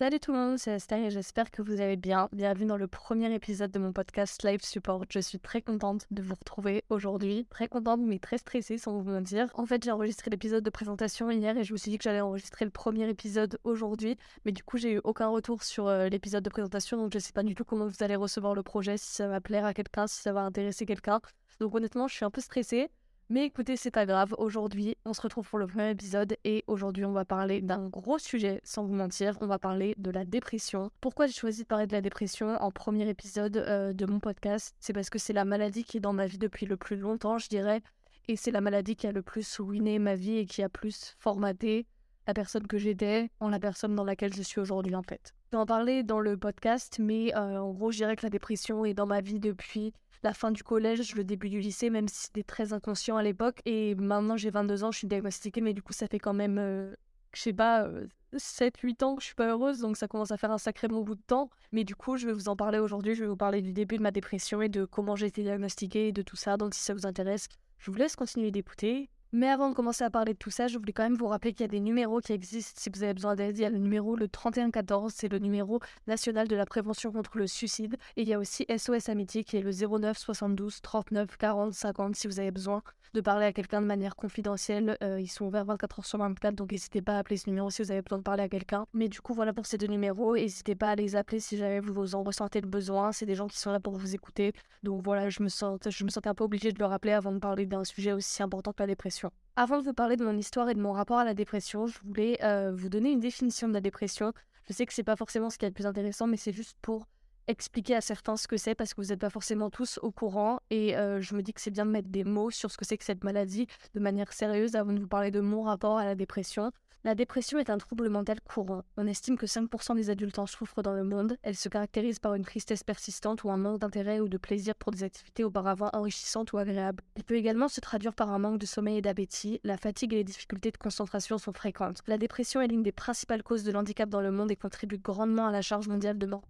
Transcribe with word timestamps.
Salut 0.00 0.18
tout 0.18 0.32
le 0.32 0.38
monde, 0.38 0.58
c'est 0.58 0.70
Esther 0.70 0.98
et 0.98 1.10
j'espère 1.10 1.50
que 1.50 1.60
vous 1.60 1.82
allez 1.82 1.96
bien. 1.98 2.30
Bienvenue 2.32 2.64
dans 2.64 2.78
le 2.78 2.86
premier 2.86 3.34
épisode 3.34 3.70
de 3.70 3.78
mon 3.78 3.92
podcast 3.92 4.42
Live 4.44 4.62
Support. 4.62 5.04
Je 5.10 5.18
suis 5.18 5.38
très 5.38 5.60
contente 5.60 6.06
de 6.10 6.22
vous 6.22 6.36
retrouver 6.36 6.84
aujourd'hui. 6.88 7.46
Très 7.50 7.68
contente 7.68 8.00
mais 8.02 8.18
très 8.18 8.38
stressée 8.38 8.78
sans 8.78 8.98
vous 8.98 9.10
mentir. 9.10 9.48
En 9.52 9.66
fait, 9.66 9.84
j'ai 9.84 9.90
enregistré 9.90 10.30
l'épisode 10.30 10.64
de 10.64 10.70
présentation 10.70 11.30
hier 11.30 11.54
et 11.58 11.64
je 11.64 11.74
me 11.74 11.76
suis 11.76 11.90
dit 11.90 11.98
que 11.98 12.04
j'allais 12.04 12.22
enregistrer 12.22 12.64
le 12.64 12.70
premier 12.70 13.10
épisode 13.10 13.58
aujourd'hui. 13.62 14.16
Mais 14.46 14.52
du 14.52 14.64
coup, 14.64 14.78
j'ai 14.78 14.94
eu 14.94 15.00
aucun 15.04 15.28
retour 15.28 15.62
sur 15.62 15.86
euh, 15.86 16.08
l'épisode 16.08 16.44
de 16.44 16.48
présentation 16.48 16.96
donc 16.96 17.12
je 17.12 17.18
sais 17.18 17.34
pas 17.34 17.42
du 17.42 17.54
tout 17.54 17.66
comment 17.66 17.86
vous 17.86 18.02
allez 18.02 18.16
recevoir 18.16 18.54
le 18.54 18.62
projet, 18.62 18.96
si 18.96 19.12
ça 19.12 19.28
va 19.28 19.42
plaire 19.42 19.66
à 19.66 19.74
quelqu'un, 19.74 20.06
si 20.06 20.22
ça 20.22 20.32
va 20.32 20.40
intéresser 20.40 20.86
quelqu'un. 20.86 21.20
Donc 21.60 21.74
honnêtement, 21.74 22.08
je 22.08 22.14
suis 22.14 22.24
un 22.24 22.30
peu 22.30 22.40
stressée. 22.40 22.88
Mais 23.32 23.44
écoutez, 23.44 23.76
c'est 23.76 23.92
pas 23.92 24.06
grave. 24.06 24.34
Aujourd'hui, 24.38 24.96
on 25.04 25.12
se 25.12 25.20
retrouve 25.20 25.48
pour 25.48 25.60
le 25.60 25.68
premier 25.68 25.90
épisode 25.90 26.36
et 26.42 26.64
aujourd'hui, 26.66 27.04
on 27.04 27.12
va 27.12 27.24
parler 27.24 27.60
d'un 27.62 27.88
gros 27.88 28.18
sujet, 28.18 28.60
sans 28.64 28.84
vous 28.84 28.92
mentir. 28.92 29.38
On 29.40 29.46
va 29.46 29.60
parler 29.60 29.94
de 29.98 30.10
la 30.10 30.24
dépression. 30.24 30.90
Pourquoi 31.00 31.28
j'ai 31.28 31.34
choisi 31.34 31.62
de 31.62 31.68
parler 31.68 31.86
de 31.86 31.92
la 31.92 32.00
dépression 32.00 32.56
en 32.60 32.72
premier 32.72 33.08
épisode 33.08 33.56
euh, 33.58 33.92
de 33.92 34.04
mon 34.04 34.18
podcast? 34.18 34.74
C'est 34.80 34.92
parce 34.92 35.10
que 35.10 35.20
c'est 35.20 35.32
la 35.32 35.44
maladie 35.44 35.84
qui 35.84 35.98
est 35.98 36.00
dans 36.00 36.12
ma 36.12 36.26
vie 36.26 36.38
depuis 36.38 36.66
le 36.66 36.76
plus 36.76 36.96
longtemps, 36.96 37.38
je 37.38 37.48
dirais. 37.48 37.82
Et 38.26 38.34
c'est 38.34 38.50
la 38.50 38.60
maladie 38.60 38.96
qui 38.96 39.06
a 39.06 39.12
le 39.12 39.22
plus 39.22 39.60
ruiné 39.60 40.00
ma 40.00 40.16
vie 40.16 40.38
et 40.38 40.46
qui 40.46 40.64
a 40.64 40.68
plus 40.68 41.14
formaté 41.20 41.86
la 42.26 42.34
personne 42.34 42.66
que 42.66 42.78
j'étais 42.78 43.30
en 43.38 43.48
la 43.48 43.60
personne 43.60 43.94
dans 43.94 44.04
laquelle 44.04 44.34
je 44.34 44.42
suis 44.42 44.58
aujourd'hui, 44.60 44.96
en 44.96 45.04
fait. 45.04 45.34
Je 45.50 45.56
vais 45.56 45.62
en 45.62 45.66
parler 45.66 46.04
dans 46.04 46.20
le 46.20 46.36
podcast, 46.36 46.98
mais 47.00 47.34
euh, 47.34 47.60
en 47.60 47.72
gros, 47.72 47.90
je 47.90 47.96
dirais 47.96 48.14
que 48.14 48.24
la 48.24 48.30
dépression 48.30 48.84
est 48.84 48.94
dans 48.94 49.06
ma 49.06 49.20
vie 49.20 49.40
depuis 49.40 49.92
la 50.22 50.32
fin 50.32 50.52
du 50.52 50.62
collège, 50.62 51.16
le 51.16 51.24
début 51.24 51.48
du 51.48 51.58
lycée, 51.58 51.90
même 51.90 52.06
si 52.06 52.26
c'était 52.26 52.44
très 52.44 52.72
inconscient 52.72 53.16
à 53.16 53.24
l'époque. 53.24 53.60
Et 53.64 53.96
maintenant, 53.96 54.36
j'ai 54.36 54.50
22 54.50 54.84
ans, 54.84 54.92
je 54.92 54.98
suis 54.98 55.08
diagnostiquée, 55.08 55.60
mais 55.60 55.74
du 55.74 55.82
coup, 55.82 55.92
ça 55.92 56.06
fait 56.06 56.20
quand 56.20 56.34
même, 56.34 56.58
euh, 56.58 56.94
je 57.32 57.40
sais 57.40 57.52
pas, 57.52 57.88
7-8 58.32 59.02
euh, 59.02 59.06
ans 59.06 59.16
que 59.16 59.22
je 59.22 59.26
suis 59.26 59.34
pas 59.34 59.48
heureuse, 59.48 59.80
donc 59.80 59.96
ça 59.96 60.06
commence 60.06 60.30
à 60.30 60.36
faire 60.36 60.52
un 60.52 60.58
sacré 60.58 60.86
bon 60.86 61.00
bout 61.00 61.16
de 61.16 61.22
temps. 61.26 61.50
Mais 61.72 61.82
du 61.82 61.96
coup, 61.96 62.16
je 62.16 62.28
vais 62.28 62.32
vous 62.32 62.48
en 62.48 62.54
parler 62.54 62.78
aujourd'hui. 62.78 63.16
Je 63.16 63.24
vais 63.24 63.28
vous 63.28 63.36
parler 63.36 63.60
du 63.60 63.72
début 63.72 63.96
de 63.96 64.02
ma 64.04 64.12
dépression 64.12 64.62
et 64.62 64.68
de 64.68 64.84
comment 64.84 65.16
j'ai 65.16 65.26
été 65.26 65.42
diagnostiquée 65.42 66.06
et 66.06 66.12
de 66.12 66.22
tout 66.22 66.36
ça. 66.36 66.58
Donc, 66.58 66.74
si 66.74 66.80
ça 66.84 66.94
vous 66.94 67.06
intéresse, 67.06 67.48
je 67.80 67.90
vous 67.90 67.96
laisse 67.96 68.14
continuer 68.14 68.52
d'écouter. 68.52 69.10
Mais 69.32 69.48
avant 69.48 69.70
de 69.70 69.74
commencer 69.74 70.02
à 70.02 70.10
parler 70.10 70.32
de 70.32 70.38
tout 70.38 70.50
ça, 70.50 70.66
je 70.66 70.76
voulais 70.76 70.92
quand 70.92 71.04
même 71.04 71.14
vous 71.14 71.28
rappeler 71.28 71.52
qu'il 71.52 71.60
y 71.60 71.64
a 71.64 71.68
des 71.68 71.78
numéros 71.80 72.20
qui 72.20 72.32
existent 72.32 72.80
si 72.80 72.90
vous 72.90 73.04
avez 73.04 73.14
besoin 73.14 73.36
d'aide. 73.36 73.56
Il 73.58 73.62
y 73.62 73.64
a 73.64 73.70
le 73.70 73.78
numéro 73.78 74.16
le 74.16 74.26
3114, 74.26 75.12
c'est 75.14 75.28
le 75.28 75.38
numéro 75.38 75.78
national 76.08 76.48
de 76.48 76.56
la 76.56 76.66
prévention 76.66 77.12
contre 77.12 77.38
le 77.38 77.46
suicide. 77.46 77.96
Et 78.16 78.22
il 78.22 78.28
y 78.28 78.34
a 78.34 78.40
aussi 78.40 78.66
SOS 78.76 79.08
Amitié 79.08 79.44
qui 79.44 79.56
est 79.56 79.62
le 79.62 79.70
09 79.70 80.18
72 80.18 80.82
39 80.82 81.36
40 81.36 81.72
50 81.72 82.16
si 82.16 82.26
vous 82.26 82.40
avez 82.40 82.50
besoin 82.50 82.82
de 83.14 83.20
parler 83.20 83.46
à 83.46 83.52
quelqu'un 83.52 83.80
de 83.80 83.86
manière 83.86 84.16
confidentielle. 84.16 84.96
Euh, 85.02 85.20
ils 85.20 85.28
sont 85.28 85.46
ouverts 85.46 85.64
24 85.64 86.00
h 86.00 86.06
sur 86.06 86.18
24, 86.18 86.54
donc 86.54 86.72
n'hésitez 86.72 87.02
pas 87.02 87.16
à 87.16 87.18
appeler 87.18 87.36
ce 87.36 87.48
numéro 87.48 87.70
si 87.70 87.82
vous 87.82 87.90
avez 87.90 88.02
besoin 88.02 88.18
de 88.18 88.22
parler 88.22 88.42
à 88.42 88.48
quelqu'un. 88.48 88.86
Mais 88.92 89.08
du 89.08 89.20
coup, 89.20 89.34
voilà 89.34 89.52
pour 89.52 89.66
ces 89.66 89.78
deux 89.78 89.86
numéros. 89.86 90.36
N'hésitez 90.36 90.74
pas 90.74 90.90
à 90.90 90.94
les 90.94 91.16
appeler 91.16 91.40
si 91.40 91.56
jamais 91.56 91.80
vous 91.80 92.14
en 92.14 92.22
ressentez 92.22 92.60
le 92.60 92.68
besoin. 92.68 93.12
C'est 93.12 93.26
des 93.26 93.34
gens 93.34 93.48
qui 93.48 93.58
sont 93.58 93.72
là 93.72 93.80
pour 93.80 93.96
vous 93.96 94.14
écouter. 94.14 94.52
Donc 94.82 95.02
voilà, 95.04 95.28
je 95.30 95.42
me, 95.42 95.48
sens, 95.48 95.78
je 95.86 96.04
me 96.04 96.10
sentais 96.10 96.28
un 96.28 96.34
peu 96.34 96.44
obligée 96.44 96.72
de 96.72 96.78
le 96.78 96.86
rappeler 96.86 97.12
avant 97.12 97.32
de 97.32 97.38
parler 97.38 97.66
d'un 97.66 97.84
sujet 97.84 98.12
aussi 98.12 98.42
important 98.42 98.72
que 98.72 98.82
la 98.82 98.86
dépression. 98.86 99.30
Avant 99.56 99.78
de 99.78 99.84
vous 99.84 99.92
parler 99.92 100.16
de 100.16 100.24
mon 100.24 100.36
histoire 100.36 100.68
et 100.68 100.74
de 100.74 100.80
mon 100.80 100.92
rapport 100.92 101.18
à 101.18 101.24
la 101.24 101.34
dépression, 101.34 101.86
je 101.86 101.98
voulais 102.04 102.38
euh, 102.42 102.72
vous 102.74 102.88
donner 102.88 103.10
une 103.10 103.20
définition 103.20 103.68
de 103.68 103.74
la 103.74 103.80
dépression. 103.80 104.32
Je 104.68 104.72
sais 104.72 104.86
que 104.86 104.94
c'est 104.94 105.02
pas 105.02 105.16
forcément 105.16 105.50
ce 105.50 105.58
qui 105.58 105.64
est 105.64 105.68
le 105.68 105.74
plus 105.74 105.86
intéressant, 105.86 106.26
mais 106.26 106.36
c'est 106.36 106.52
juste 106.52 106.76
pour 106.80 107.06
expliquer 107.46 107.96
à 107.96 108.00
certains 108.00 108.36
ce 108.36 108.48
que 108.48 108.56
c'est 108.56 108.74
parce 108.74 108.94
que 108.94 109.00
vous 109.00 109.08
n'êtes 109.08 109.20
pas 109.20 109.30
forcément 109.30 109.70
tous 109.70 109.98
au 110.02 110.10
courant 110.10 110.60
et 110.70 110.96
euh, 110.96 111.20
je 111.20 111.34
me 111.34 111.42
dis 111.42 111.52
que 111.52 111.60
c'est 111.60 111.70
bien 111.70 111.86
de 111.86 111.90
mettre 111.90 112.08
des 112.08 112.24
mots 112.24 112.50
sur 112.50 112.70
ce 112.70 112.76
que 112.76 112.84
c'est 112.84 112.98
que 112.98 113.04
cette 113.04 113.24
maladie 113.24 113.66
de 113.94 114.00
manière 114.00 114.32
sérieuse 114.32 114.76
avant 114.76 114.92
de 114.92 115.00
vous 115.00 115.08
parler 115.08 115.30
de 115.30 115.40
mon 115.40 115.62
rapport 115.62 115.98
à 115.98 116.04
la 116.04 116.14
dépression. 116.14 116.72
La 117.02 117.14
dépression 117.14 117.58
est 117.58 117.70
un 117.70 117.78
trouble 117.78 118.10
mental 118.10 118.42
courant. 118.42 118.82
On 118.98 119.06
estime 119.06 119.38
que 119.38 119.46
5% 119.46 119.96
des 119.96 120.10
adultes 120.10 120.38
en 120.38 120.44
souffrent 120.44 120.82
dans 120.82 120.92
le 120.92 121.02
monde. 121.02 121.38
Elle 121.42 121.56
se 121.56 121.70
caractérise 121.70 122.18
par 122.18 122.34
une 122.34 122.44
tristesse 122.44 122.84
persistante 122.84 123.42
ou 123.42 123.50
un 123.50 123.56
manque 123.56 123.80
d'intérêt 123.80 124.20
ou 124.20 124.28
de 124.28 124.36
plaisir 124.36 124.74
pour 124.74 124.92
des 124.92 125.02
activités 125.02 125.42
auparavant 125.42 125.88
enrichissantes 125.94 126.52
ou 126.52 126.58
agréables. 126.58 127.02
Elle 127.14 127.24
peut 127.24 127.36
également 127.36 127.68
se 127.68 127.80
traduire 127.80 128.14
par 128.14 128.30
un 128.30 128.38
manque 128.38 128.58
de 128.58 128.66
sommeil 128.66 128.98
et 128.98 129.02
d'appétit. 129.02 129.60
La 129.64 129.78
fatigue 129.78 130.12
et 130.12 130.16
les 130.16 130.24
difficultés 130.24 130.72
de 130.72 130.76
concentration 130.76 131.38
sont 131.38 131.54
fréquentes. 131.54 132.02
La 132.06 132.18
dépression 132.18 132.60
est 132.60 132.68
l'une 132.68 132.82
des 132.82 132.92
principales 132.92 133.42
causes 133.42 133.64
de 133.64 133.72
l'handicap 133.72 134.10
dans 134.10 134.20
le 134.20 134.30
monde 134.30 134.50
et 134.50 134.56
contribue 134.56 134.98
grandement 134.98 135.46
à 135.46 135.52
la 135.52 135.62
charge 135.62 135.88
mondiale 135.88 136.18
de 136.18 136.26
mort 136.26 136.42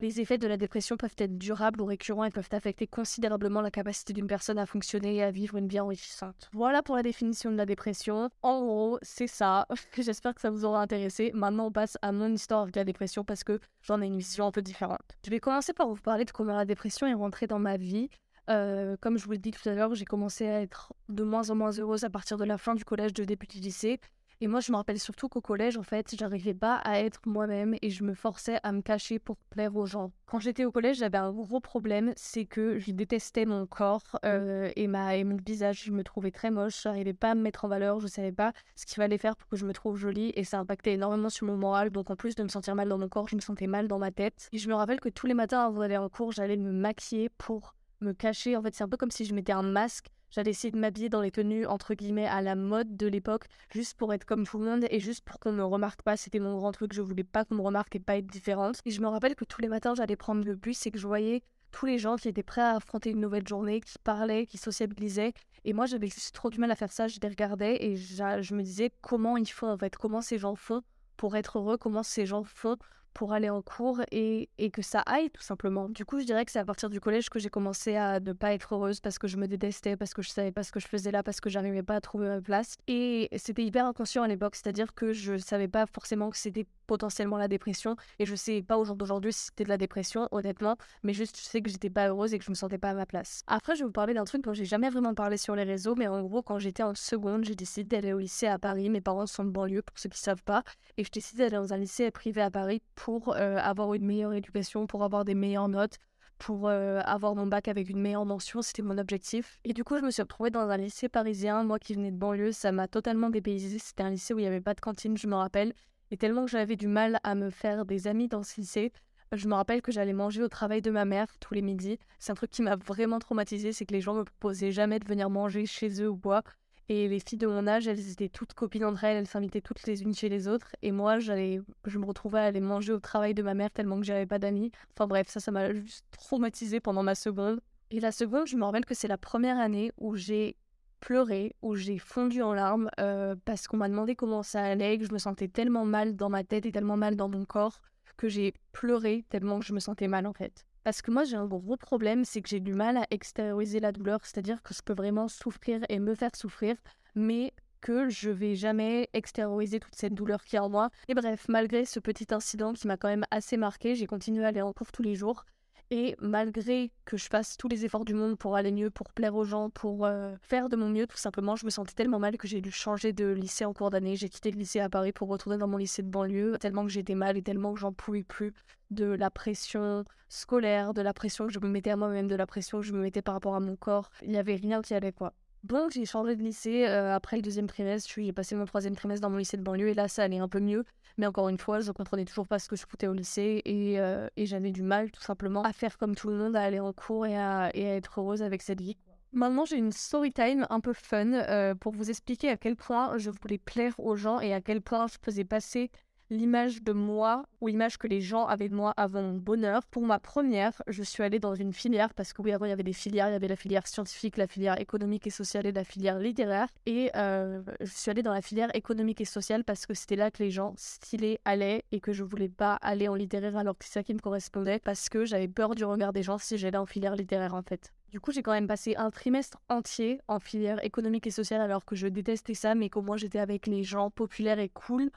les 0.00 0.20
effets 0.20 0.38
de 0.38 0.46
la 0.46 0.56
dépression 0.56 0.96
peuvent 0.96 1.14
être 1.18 1.38
durables 1.38 1.80
ou 1.80 1.84
récurrents 1.84 2.24
et 2.24 2.30
peuvent 2.30 2.48
affecter 2.52 2.86
considérablement 2.86 3.60
la 3.60 3.70
capacité 3.70 4.12
d'une 4.12 4.26
personne 4.26 4.58
à 4.58 4.66
fonctionner 4.66 5.16
et 5.16 5.22
à 5.22 5.30
vivre 5.30 5.56
une 5.56 5.68
vie 5.68 5.80
enrichissante. 5.80 6.48
Voilà 6.52 6.82
pour 6.82 6.96
la 6.96 7.02
définition 7.02 7.50
de 7.50 7.56
la 7.56 7.66
dépression. 7.66 8.30
En 8.42 8.60
gros, 8.60 8.98
c'est 9.02 9.26
ça. 9.26 9.66
J'espère 9.96 10.34
que 10.34 10.40
ça 10.40 10.50
vous 10.50 10.64
aura 10.64 10.80
intéressé. 10.82 11.30
Maintenant, 11.34 11.66
on 11.66 11.72
passe 11.72 11.98
à 12.02 12.12
mon 12.12 12.32
histoire 12.32 12.62
avec 12.62 12.76
la 12.76 12.84
dépression 12.84 13.24
parce 13.24 13.44
que 13.44 13.60
j'en 13.82 14.00
ai 14.02 14.06
une 14.06 14.18
vision 14.18 14.46
un 14.46 14.52
peu 14.52 14.62
différente. 14.62 15.00
Je 15.24 15.30
vais 15.30 15.40
commencer 15.40 15.72
par 15.72 15.88
vous 15.88 16.00
parler 16.00 16.24
de 16.24 16.30
comment 16.30 16.54
la 16.54 16.64
dépression 16.64 17.06
est 17.06 17.14
rentrée 17.14 17.46
dans 17.46 17.58
ma 17.58 17.76
vie. 17.76 18.08
Euh, 18.48 18.96
comme 19.00 19.18
je 19.18 19.24
vous 19.24 19.32
l'ai 19.32 19.38
dit 19.38 19.50
tout 19.50 19.68
à 19.68 19.74
l'heure, 19.74 19.94
j'ai 19.94 20.04
commencé 20.04 20.46
à 20.46 20.60
être 20.60 20.92
de 21.08 21.24
moins 21.24 21.50
en 21.50 21.56
moins 21.56 21.72
heureuse 21.72 22.04
à 22.04 22.10
partir 22.10 22.36
de 22.36 22.44
la 22.44 22.58
fin 22.58 22.74
du 22.74 22.84
collège, 22.84 23.12
de 23.12 23.24
début 23.24 23.46
du 23.46 23.58
lycée. 23.58 24.00
Et 24.42 24.48
moi, 24.48 24.60
je 24.60 24.70
me 24.70 24.76
rappelle 24.76 25.00
surtout 25.00 25.30
qu'au 25.30 25.40
collège, 25.40 25.78
en 25.78 25.82
fait, 25.82 26.14
j'arrivais 26.18 26.52
pas 26.52 26.76
à 26.76 27.00
être 27.00 27.20
moi-même 27.24 27.74
et 27.80 27.88
je 27.88 28.04
me 28.04 28.12
forçais 28.12 28.58
à 28.62 28.72
me 28.72 28.82
cacher 28.82 29.18
pour 29.18 29.38
plaire 29.48 29.74
aux 29.74 29.86
gens. 29.86 30.12
Quand 30.26 30.40
j'étais 30.40 30.66
au 30.66 30.70
collège, 30.70 30.98
j'avais 30.98 31.16
un 31.16 31.32
gros 31.32 31.60
problème, 31.60 32.12
c'est 32.16 32.44
que 32.44 32.78
je 32.78 32.90
détestais 32.90 33.46
mon 33.46 33.66
corps 33.66 34.02
mmh. 34.12 34.18
euh, 34.26 34.70
et, 34.76 34.88
ma, 34.88 35.16
et 35.16 35.24
mon 35.24 35.36
visage. 35.36 35.84
Je 35.84 35.90
me 35.90 36.04
trouvais 36.04 36.32
très 36.32 36.50
moche, 36.50 36.82
j'arrivais 36.82 37.14
pas 37.14 37.30
à 37.30 37.34
me 37.34 37.40
mettre 37.40 37.64
en 37.64 37.68
valeur, 37.68 37.98
je 37.98 38.08
savais 38.08 38.32
pas 38.32 38.52
ce 38.74 38.84
qu'il 38.84 38.96
fallait 38.96 39.16
faire 39.16 39.36
pour 39.36 39.48
que 39.48 39.56
je 39.56 39.64
me 39.64 39.72
trouve 39.72 39.96
jolie 39.96 40.32
et 40.34 40.44
ça 40.44 40.58
impactait 40.58 40.92
énormément 40.92 41.30
sur 41.30 41.46
mon 41.46 41.56
moral. 41.56 41.88
Donc 41.88 42.10
en 42.10 42.16
plus 42.16 42.34
de 42.34 42.42
me 42.42 42.48
sentir 42.48 42.74
mal 42.74 42.90
dans 42.90 42.98
mon 42.98 43.08
corps, 43.08 43.28
je 43.28 43.36
me 43.36 43.40
sentais 43.40 43.66
mal 43.66 43.88
dans 43.88 43.98
ma 43.98 44.10
tête. 44.10 44.50
Et 44.52 44.58
je 44.58 44.68
me 44.68 44.74
rappelle 44.74 45.00
que 45.00 45.08
tous 45.08 45.26
les 45.26 45.34
matins 45.34 45.64
avant 45.64 45.80
d'aller 45.80 45.96
en 45.96 46.10
cours, 46.10 46.32
j'allais 46.32 46.58
me 46.58 46.72
maquiller 46.72 47.30
pour 47.38 47.74
me 48.02 48.12
cacher. 48.12 48.54
En 48.54 48.62
fait, 48.62 48.74
c'est 48.74 48.84
un 48.84 48.88
peu 48.88 48.98
comme 48.98 49.10
si 49.10 49.24
je 49.24 49.34
mettais 49.34 49.52
un 49.52 49.62
masque 49.62 50.08
J'allais 50.36 50.50
essayer 50.50 50.70
de 50.70 50.78
m'habiller 50.78 51.08
dans 51.08 51.22
les 51.22 51.30
tenues 51.30 51.64
entre 51.64 51.94
guillemets 51.94 52.26
à 52.26 52.42
la 52.42 52.56
mode 52.56 52.94
de 52.94 53.06
l'époque, 53.06 53.46
juste 53.72 53.96
pour 53.96 54.12
être 54.12 54.26
comme 54.26 54.46
tout 54.46 54.58
le 54.58 54.66
monde 54.66 54.84
et 54.90 55.00
juste 55.00 55.24
pour 55.24 55.40
qu'on 55.40 55.52
me 55.52 55.64
remarque 55.64 56.02
pas. 56.02 56.18
C'était 56.18 56.40
mon 56.40 56.58
grand 56.58 56.72
truc, 56.72 56.92
je 56.92 57.00
voulais 57.00 57.24
pas 57.24 57.46
qu'on 57.46 57.54
me 57.54 57.62
remarque 57.62 57.96
et 57.96 58.00
pas 58.00 58.18
être 58.18 58.26
différente. 58.26 58.82
Et 58.84 58.90
je 58.90 59.00
me 59.00 59.06
rappelle 59.06 59.34
que 59.34 59.46
tous 59.46 59.62
les 59.62 59.68
matins, 59.68 59.94
j'allais 59.94 60.14
prendre 60.14 60.44
le 60.44 60.54
bus 60.54 60.86
et 60.86 60.90
que 60.90 60.98
je 60.98 61.06
voyais 61.06 61.42
tous 61.72 61.86
les 61.86 61.96
gens 61.96 62.16
qui 62.16 62.28
étaient 62.28 62.42
prêts 62.42 62.60
à 62.60 62.76
affronter 62.76 63.12
une 63.12 63.20
nouvelle 63.20 63.48
journée, 63.48 63.80
qui 63.80 63.94
parlaient, 64.04 64.44
qui 64.44 64.58
sociabilisaient. 64.58 65.32
Et 65.64 65.72
moi, 65.72 65.86
j'avais 65.86 66.08
juste 66.08 66.34
trop 66.34 66.50
du 66.50 66.58
mal 66.58 66.70
à 66.70 66.74
faire 66.74 66.92
ça. 66.92 67.08
Je 67.08 67.18
les 67.18 67.28
regardais 67.28 67.82
et 67.82 67.96
je 67.96 68.54
me 68.54 68.62
disais 68.62 68.92
comment 69.00 69.38
ils 69.38 69.50
font 69.50 69.70
en 69.70 69.78
fait, 69.78 69.96
comment 69.96 70.20
ces 70.20 70.36
gens 70.36 70.54
font 70.54 70.82
pour 71.16 71.34
être 71.36 71.60
heureux, 71.60 71.78
comment 71.78 72.02
ces 72.02 72.26
gens 72.26 72.44
font 72.44 72.76
pour 73.16 73.32
aller 73.32 73.48
en 73.48 73.62
cours 73.62 74.02
et, 74.12 74.50
et, 74.58 74.70
que 74.70 74.82
ça 74.82 75.00
aille 75.00 75.30
tout 75.30 75.40
simplement. 75.40 75.88
Du 75.88 76.04
coup, 76.04 76.20
je 76.20 76.26
dirais 76.26 76.44
que 76.44 76.52
c'est 76.52 76.58
à 76.58 76.66
partir 76.66 76.90
du 76.90 77.00
collège 77.00 77.30
que 77.30 77.38
j'ai 77.38 77.48
commencé 77.48 77.96
à 77.96 78.20
ne 78.20 78.34
pas 78.34 78.52
être 78.52 78.74
heureuse 78.74 79.00
parce 79.00 79.18
que 79.18 79.26
je 79.26 79.38
me 79.38 79.48
détestais, 79.48 79.96
parce 79.96 80.12
que 80.12 80.20
je 80.20 80.28
savais 80.28 80.52
pas 80.52 80.62
ce 80.62 80.70
que 80.70 80.80
je 80.80 80.86
faisais 80.86 81.10
là, 81.10 81.22
parce 81.22 81.40
que 81.40 81.48
j'arrivais 81.48 81.82
pas 81.82 81.94
à 81.94 82.02
trouver 82.02 82.28
ma 82.28 82.42
place. 82.42 82.76
Et 82.88 83.30
c'était 83.38 83.64
hyper 83.64 83.86
inconscient 83.86 84.22
à 84.22 84.28
l'époque, 84.28 84.54
c'est-à-dire 84.54 84.94
que 84.94 85.14
je 85.14 85.38
savais 85.38 85.66
pas 85.66 85.86
forcément 85.86 86.28
que 86.28 86.36
c'était 86.36 86.66
potentiellement 86.86 87.38
la 87.38 87.48
dépression. 87.48 87.96
Et 88.18 88.26
je 88.26 88.34
sais 88.34 88.60
pas 88.60 88.76
au 88.76 88.84
jour 88.84 88.96
d'aujourd'hui 88.96 89.32
si 89.32 89.46
c'était 89.46 89.64
de 89.64 89.70
la 89.70 89.78
dépression, 89.78 90.28
honnêtement, 90.30 90.76
mais 91.02 91.14
juste 91.14 91.38
je 91.38 91.42
sais 91.42 91.62
que 91.62 91.70
j'étais 91.70 91.88
pas 91.88 92.08
heureuse 92.08 92.34
et 92.34 92.38
que 92.38 92.44
je 92.44 92.50
me 92.50 92.54
sentais 92.54 92.76
pas 92.76 92.90
à 92.90 92.94
ma 92.94 93.06
place. 93.06 93.40
Après, 93.46 93.76
je 93.76 93.80
vais 93.80 93.86
vous 93.86 93.92
parler 93.92 94.12
d'un 94.12 94.24
truc 94.24 94.44
dont 94.44 94.52
j'ai 94.52 94.66
jamais 94.66 94.90
vraiment 94.90 95.14
parlé 95.14 95.38
sur 95.38 95.56
les 95.56 95.64
réseaux, 95.64 95.94
mais 95.94 96.06
en 96.06 96.22
gros, 96.22 96.42
quand 96.42 96.58
j'étais 96.58 96.82
en 96.82 96.94
seconde, 96.94 97.46
j'ai 97.46 97.54
décidé 97.54 97.96
d'aller 97.96 98.12
au 98.12 98.18
lycée 98.18 98.46
à 98.46 98.58
Paris. 98.58 98.90
Mes 98.90 99.00
parents 99.00 99.26
sont 99.26 99.44
de 99.44 99.50
banlieue, 99.50 99.80
pour 99.80 99.98
ceux 99.98 100.10
qui 100.10 100.20
savent 100.20 100.42
pas, 100.42 100.64
et 100.98 101.04
je 101.04 101.10
décidé 101.10 101.44
d'aller 101.44 101.56
dans 101.56 101.72
un 101.72 101.78
lycée 101.78 102.10
privé 102.10 102.42
à 102.42 102.50
Paris 102.50 102.82
pour 102.94 103.05
euh, 103.28 103.58
avoir 103.58 103.94
une 103.94 104.04
meilleure 104.04 104.32
éducation, 104.32 104.86
pour 104.86 105.04
avoir 105.04 105.24
des 105.24 105.34
meilleures 105.34 105.68
notes 105.68 105.98
pour 106.38 106.68
euh, 106.68 107.00
avoir 107.04 107.34
mon 107.34 107.46
bac 107.46 107.68
avec 107.68 107.88
une 107.88 108.00
meilleure 108.00 108.26
mention, 108.26 108.62
c'était 108.62 108.82
mon 108.82 108.98
objectif. 108.98 109.58
Et 109.64 109.72
du 109.72 109.84
coup, 109.84 109.96
je 109.96 110.02
me 110.02 110.10
suis 110.10 110.22
retrouvée 110.22 110.50
dans 110.50 110.68
un 110.68 110.76
lycée 110.76 111.08
parisien, 111.08 111.64
moi 111.64 111.78
qui 111.78 111.94
venais 111.94 112.10
de 112.10 112.16
banlieue, 112.16 112.52
ça 112.52 112.72
m'a 112.72 112.88
totalement 112.88 113.30
dépaysée. 113.30 113.78
C'était 113.78 114.02
un 114.02 114.10
lycée 114.10 114.34
où 114.34 114.38
il 114.38 114.42
n'y 114.42 114.48
avait 114.48 114.60
pas 114.60 114.74
de 114.74 114.80
cantine, 114.80 115.16
je 115.16 115.26
me 115.26 115.34
rappelle. 115.34 115.72
Et 116.10 116.16
tellement 116.16 116.44
que 116.44 116.50
j'avais 116.50 116.76
du 116.76 116.88
mal 116.88 117.20
à 117.24 117.34
me 117.34 117.50
faire 117.50 117.84
des 117.84 118.06
amis 118.06 118.28
dans 118.28 118.42
ce 118.42 118.60
lycée, 118.60 118.92
je 119.32 119.48
me 119.48 119.54
rappelle 119.54 119.82
que 119.82 119.90
j'allais 119.90 120.12
manger 120.12 120.42
au 120.42 120.48
travail 120.48 120.82
de 120.82 120.90
ma 120.90 121.04
mère 121.04 121.26
tous 121.40 121.54
les 121.54 121.62
midis. 121.62 121.98
C'est 122.18 122.32
un 122.32 122.36
truc 122.36 122.50
qui 122.50 122.62
m'a 122.62 122.76
vraiment 122.76 123.18
traumatisée, 123.18 123.72
c'est 123.72 123.86
que 123.86 123.94
les 123.94 124.00
gens 124.00 124.14
me 124.14 124.24
proposaient 124.24 124.72
jamais 124.72 125.00
de 125.00 125.06
venir 125.06 125.30
manger 125.30 125.66
chez 125.66 126.00
eux 126.00 126.10
ou 126.10 126.16
quoi. 126.16 126.42
Et 126.88 127.08
les 127.08 127.18
filles 127.18 127.38
de 127.38 127.46
mon 127.46 127.66
âge, 127.66 127.88
elles 127.88 128.10
étaient 128.10 128.28
toutes 128.28 128.54
copines 128.54 128.84
entre 128.84 129.04
elles, 129.04 129.16
elles 129.16 129.26
s'invitaient 129.26 129.60
toutes 129.60 129.84
les 129.86 130.02
unes 130.02 130.14
chez 130.14 130.28
les 130.28 130.46
autres. 130.46 130.74
Et 130.82 130.92
moi, 130.92 131.18
j'allais, 131.18 131.60
je 131.84 131.98
me 131.98 132.06
retrouvais 132.06 132.38
à 132.38 132.44
aller 132.44 132.60
manger 132.60 132.92
au 132.92 133.00
travail 133.00 133.34
de 133.34 133.42
ma 133.42 133.54
mère 133.54 133.70
tellement 133.70 133.98
que 133.98 134.06
j'avais 134.06 134.26
pas 134.26 134.38
d'amis. 134.38 134.70
Enfin 134.94 135.06
bref, 135.06 135.28
ça, 135.28 135.40
ça 135.40 135.50
m'a 135.50 135.72
juste 135.74 136.04
traumatisée 136.12 136.80
pendant 136.80 137.02
ma 137.02 137.16
seconde. 137.16 137.60
Et 137.90 138.00
la 138.00 138.12
seconde, 138.12 138.46
je 138.46 138.56
me 138.56 138.64
rappelle 138.64 138.84
que 138.84 138.94
c'est 138.94 139.08
la 139.08 139.18
première 139.18 139.58
année 139.58 139.92
où 139.98 140.14
j'ai 140.16 140.56
pleuré, 141.00 141.54
où 141.62 141.74
j'ai 141.74 141.98
fondu 141.98 142.42
en 142.42 142.54
larmes 142.54 142.88
euh, 143.00 143.36
parce 143.44 143.66
qu'on 143.66 143.76
m'a 143.76 143.88
demandé 143.88 144.16
comment 144.16 144.42
ça 144.42 144.62
allait, 144.62 144.98
que 144.98 145.06
je 145.06 145.12
me 145.12 145.18
sentais 145.18 145.48
tellement 145.48 145.84
mal 145.84 146.16
dans 146.16 146.30
ma 146.30 146.44
tête 146.44 146.66
et 146.66 146.72
tellement 146.72 146.96
mal 146.96 147.16
dans 147.16 147.28
mon 147.28 147.44
corps 147.44 147.80
que 148.16 148.28
j'ai 148.28 148.54
pleuré 148.72 149.24
tellement 149.28 149.58
que 149.58 149.66
je 149.66 149.72
me 149.72 149.80
sentais 149.80 150.08
mal 150.08 150.26
en 150.26 150.32
fait. 150.32 150.66
Parce 150.86 151.02
que 151.02 151.10
moi 151.10 151.24
j'ai 151.24 151.34
un 151.34 151.46
gros 151.46 151.76
problème, 151.76 152.24
c'est 152.24 152.40
que 152.40 152.48
j'ai 152.48 152.60
du 152.60 152.72
mal 152.72 152.96
à 152.96 153.08
extérioriser 153.10 153.80
la 153.80 153.90
douleur, 153.90 154.20
c'est-à-dire 154.22 154.62
que 154.62 154.72
je 154.72 154.82
peux 154.82 154.92
vraiment 154.92 155.26
souffrir 155.26 155.80
et 155.88 155.98
me 155.98 156.14
faire 156.14 156.36
souffrir, 156.36 156.76
mais 157.16 157.52
que 157.80 158.08
je 158.08 158.30
vais 158.30 158.54
jamais 158.54 159.10
extérioriser 159.12 159.80
toute 159.80 159.96
cette 159.96 160.14
douleur 160.14 160.44
qui 160.44 160.54
est 160.54 160.60
en 160.60 160.68
moi. 160.68 160.90
Et 161.08 161.14
bref, 161.14 161.46
malgré 161.48 161.86
ce 161.86 161.98
petit 161.98 162.32
incident 162.32 162.72
qui 162.72 162.86
m'a 162.86 162.96
quand 162.96 163.08
même 163.08 163.24
assez 163.32 163.56
marqué, 163.56 163.96
j'ai 163.96 164.06
continué 164.06 164.44
à 164.44 164.48
aller 164.50 164.62
en 164.62 164.72
cours 164.72 164.92
tous 164.92 165.02
les 165.02 165.16
jours. 165.16 165.44
Et 165.90 166.16
malgré 166.20 166.90
que 167.04 167.16
je 167.16 167.28
fasse 167.28 167.56
tous 167.56 167.68
les 167.68 167.84
efforts 167.84 168.04
du 168.04 168.12
monde 168.12 168.36
pour 168.36 168.56
aller 168.56 168.72
mieux, 168.72 168.90
pour 168.90 169.12
plaire 169.12 169.36
aux 169.36 169.44
gens, 169.44 169.70
pour 169.70 170.04
euh, 170.04 170.34
faire 170.42 170.68
de 170.68 170.74
mon 170.74 170.88
mieux, 170.88 171.06
tout 171.06 171.16
simplement, 171.16 171.54
je 171.54 171.64
me 171.64 171.70
sentais 171.70 171.94
tellement 171.94 172.18
mal 172.18 172.36
que 172.36 172.48
j'ai 172.48 172.60
dû 172.60 172.72
changer 172.72 173.12
de 173.12 173.26
lycée 173.26 173.64
en 173.64 173.72
cours 173.72 173.90
d'année. 173.90 174.16
J'ai 174.16 174.28
quitté 174.28 174.50
le 174.50 174.58
lycée 174.58 174.80
à 174.80 174.88
Paris 174.88 175.12
pour 175.12 175.28
retourner 175.28 175.58
dans 175.58 175.68
mon 175.68 175.76
lycée 175.76 176.02
de 176.02 176.08
banlieue, 176.08 176.58
tellement 176.58 176.84
que 176.84 176.90
j'étais 176.90 177.14
mal 177.14 177.36
et 177.36 177.42
tellement 177.42 177.72
que 177.72 177.78
j'en 177.78 177.92
pouvais 177.92 178.24
plus 178.24 178.52
de 178.90 179.04
la 179.06 179.30
pression 179.30 180.04
scolaire, 180.28 180.92
de 180.92 181.02
la 181.02 181.14
pression 181.14 181.46
que 181.46 181.52
je 181.52 181.60
me 181.60 181.68
mettais 181.68 181.90
à 181.90 181.96
moi-même, 181.96 182.26
de 182.26 182.34
la 182.34 182.46
pression 182.46 182.80
que 182.80 182.86
je 182.86 182.92
me 182.92 183.00
mettais 183.00 183.22
par 183.22 183.34
rapport 183.34 183.54
à 183.54 183.60
mon 183.60 183.76
corps. 183.76 184.10
Il 184.22 184.30
n'y 184.30 184.38
avait 184.38 184.56
rien 184.56 184.82
qui 184.82 184.92
allait, 184.92 185.12
quoi. 185.12 185.34
Donc 185.64 185.90
j'ai 185.90 186.04
changé 186.04 186.36
de 186.36 186.42
lycée 186.42 186.86
euh, 186.86 187.14
après 187.14 187.36
le 187.36 187.42
deuxième 187.42 187.66
trimestre. 187.66 188.10
J'ai 188.14 188.32
passé 188.32 188.54
mon 188.54 188.66
troisième 188.66 188.94
trimestre 188.94 189.22
dans 189.22 189.30
mon 189.30 189.38
lycée 189.38 189.56
de 189.56 189.62
banlieue 189.62 189.88
et 189.88 189.94
là 189.94 190.08
ça 190.08 190.22
allait 190.22 190.38
un 190.38 190.48
peu 190.48 190.60
mieux. 190.60 190.84
Mais 191.18 191.26
encore 191.26 191.48
une 191.48 191.58
fois, 191.58 191.80
je 191.80 191.92
comprenais 191.92 192.24
toujours 192.24 192.46
pas 192.46 192.58
ce 192.58 192.68
que 192.68 192.76
je 192.76 192.84
foutais 192.86 193.06
au 193.06 193.14
lycée 193.14 193.62
et, 193.64 193.98
euh, 193.98 194.28
et 194.36 194.46
j'avais 194.46 194.70
du 194.70 194.82
mal 194.82 195.10
tout 195.10 195.22
simplement 195.22 195.62
à 195.62 195.72
faire 195.72 195.96
comme 195.96 196.14
tout 196.14 196.28
le 196.28 196.36
monde, 196.36 196.54
à 196.56 196.62
aller 196.62 196.78
en 196.78 196.92
cours 196.92 197.26
et 197.26 197.36
à, 197.36 197.70
et 197.74 197.88
à 197.88 197.96
être 197.96 198.20
heureuse 198.20 198.42
avec 198.42 198.62
cette 198.62 198.80
vie. 198.80 198.96
Maintenant, 199.32 199.64
j'ai 199.64 199.76
une 199.76 199.92
story 199.92 200.32
time 200.32 200.66
un 200.70 200.80
peu 200.80 200.92
fun 200.92 201.32
euh, 201.32 201.74
pour 201.74 201.92
vous 201.92 202.10
expliquer 202.10 202.48
à 202.48 202.56
quel 202.56 202.76
point 202.76 203.18
je 203.18 203.30
voulais 203.30 203.58
plaire 203.58 203.94
aux 203.98 204.16
gens 204.16 204.40
et 204.40 204.54
à 204.54 204.60
quel 204.60 204.80
point 204.80 205.06
je 205.08 205.16
faisais 205.22 205.44
passer 205.44 205.90
l'image 206.30 206.82
de 206.82 206.92
moi 206.92 207.46
ou 207.60 207.68
l'image 207.68 207.98
que 207.98 208.06
les 208.06 208.20
gens 208.20 208.46
avaient 208.46 208.68
de 208.68 208.74
moi 208.74 208.92
avant 208.96 209.22
mon 209.22 209.34
bonheur. 209.34 209.84
Pour 209.86 210.02
ma 210.02 210.18
première, 210.18 210.82
je 210.86 211.02
suis 211.02 211.22
allée 211.22 211.38
dans 211.38 211.54
une 211.54 211.72
filière 211.72 212.14
parce 212.14 212.32
que 212.32 212.42
oui, 212.42 212.52
avant 212.52 212.66
il 212.66 212.70
y 212.70 212.72
avait 212.72 212.82
des 212.82 212.92
filières, 212.92 213.28
il 213.28 213.32
y 213.32 213.36
avait 213.36 213.48
la 213.48 213.56
filière 213.56 213.86
scientifique, 213.86 214.36
la 214.36 214.46
filière 214.46 214.80
économique 214.80 215.26
et 215.26 215.30
sociale 215.30 215.66
et 215.66 215.72
la 215.72 215.84
filière 215.84 216.18
littéraire. 216.18 216.68
Et 216.86 217.10
euh, 217.16 217.62
je 217.80 217.90
suis 217.90 218.10
allée 218.10 218.22
dans 218.22 218.34
la 218.34 218.42
filière 218.42 218.74
économique 218.74 219.20
et 219.20 219.24
sociale 219.24 219.64
parce 219.64 219.86
que 219.86 219.94
c'était 219.94 220.16
là 220.16 220.30
que 220.30 220.42
les 220.42 220.50
gens 220.50 220.74
stylés 220.76 221.38
allaient 221.44 221.84
et 221.92 222.00
que 222.00 222.12
je 222.12 222.24
voulais 222.24 222.48
pas 222.48 222.74
aller 222.82 223.08
en 223.08 223.14
littéraire 223.14 223.56
alors 223.56 223.76
que 223.78 223.84
c'est 223.84 223.92
ça 223.92 224.02
qui 224.02 224.14
me 224.14 224.20
correspondait 224.20 224.80
parce 224.80 225.08
que 225.08 225.24
j'avais 225.24 225.48
peur 225.48 225.74
du 225.74 225.84
regard 225.84 226.12
des 226.12 226.22
gens 226.22 226.38
si 226.38 226.58
j'allais 226.58 226.78
en 226.78 226.86
filière 226.86 227.16
littéraire 227.16 227.54
en 227.54 227.62
fait. 227.62 227.92
Du 228.10 228.20
coup, 228.20 228.30
j'ai 228.30 228.42
quand 228.42 228.52
même 228.52 228.68
passé 228.68 228.94
un 228.96 229.10
trimestre 229.10 229.58
entier 229.68 230.20
en 230.28 230.38
filière 230.38 230.82
économique 230.84 231.26
et 231.26 231.30
sociale 231.30 231.60
alors 231.60 231.84
que 231.84 231.96
je 231.96 232.06
détestais 232.06 232.54
ça, 232.54 232.74
mais 232.74 232.88
qu'au 232.88 233.02
moins 233.02 233.16
j'étais 233.16 233.40
avec 233.40 233.66
les 233.66 233.82
gens 233.82 234.10
populaires 234.10 234.58
et 234.58 234.68
cool 234.68 235.10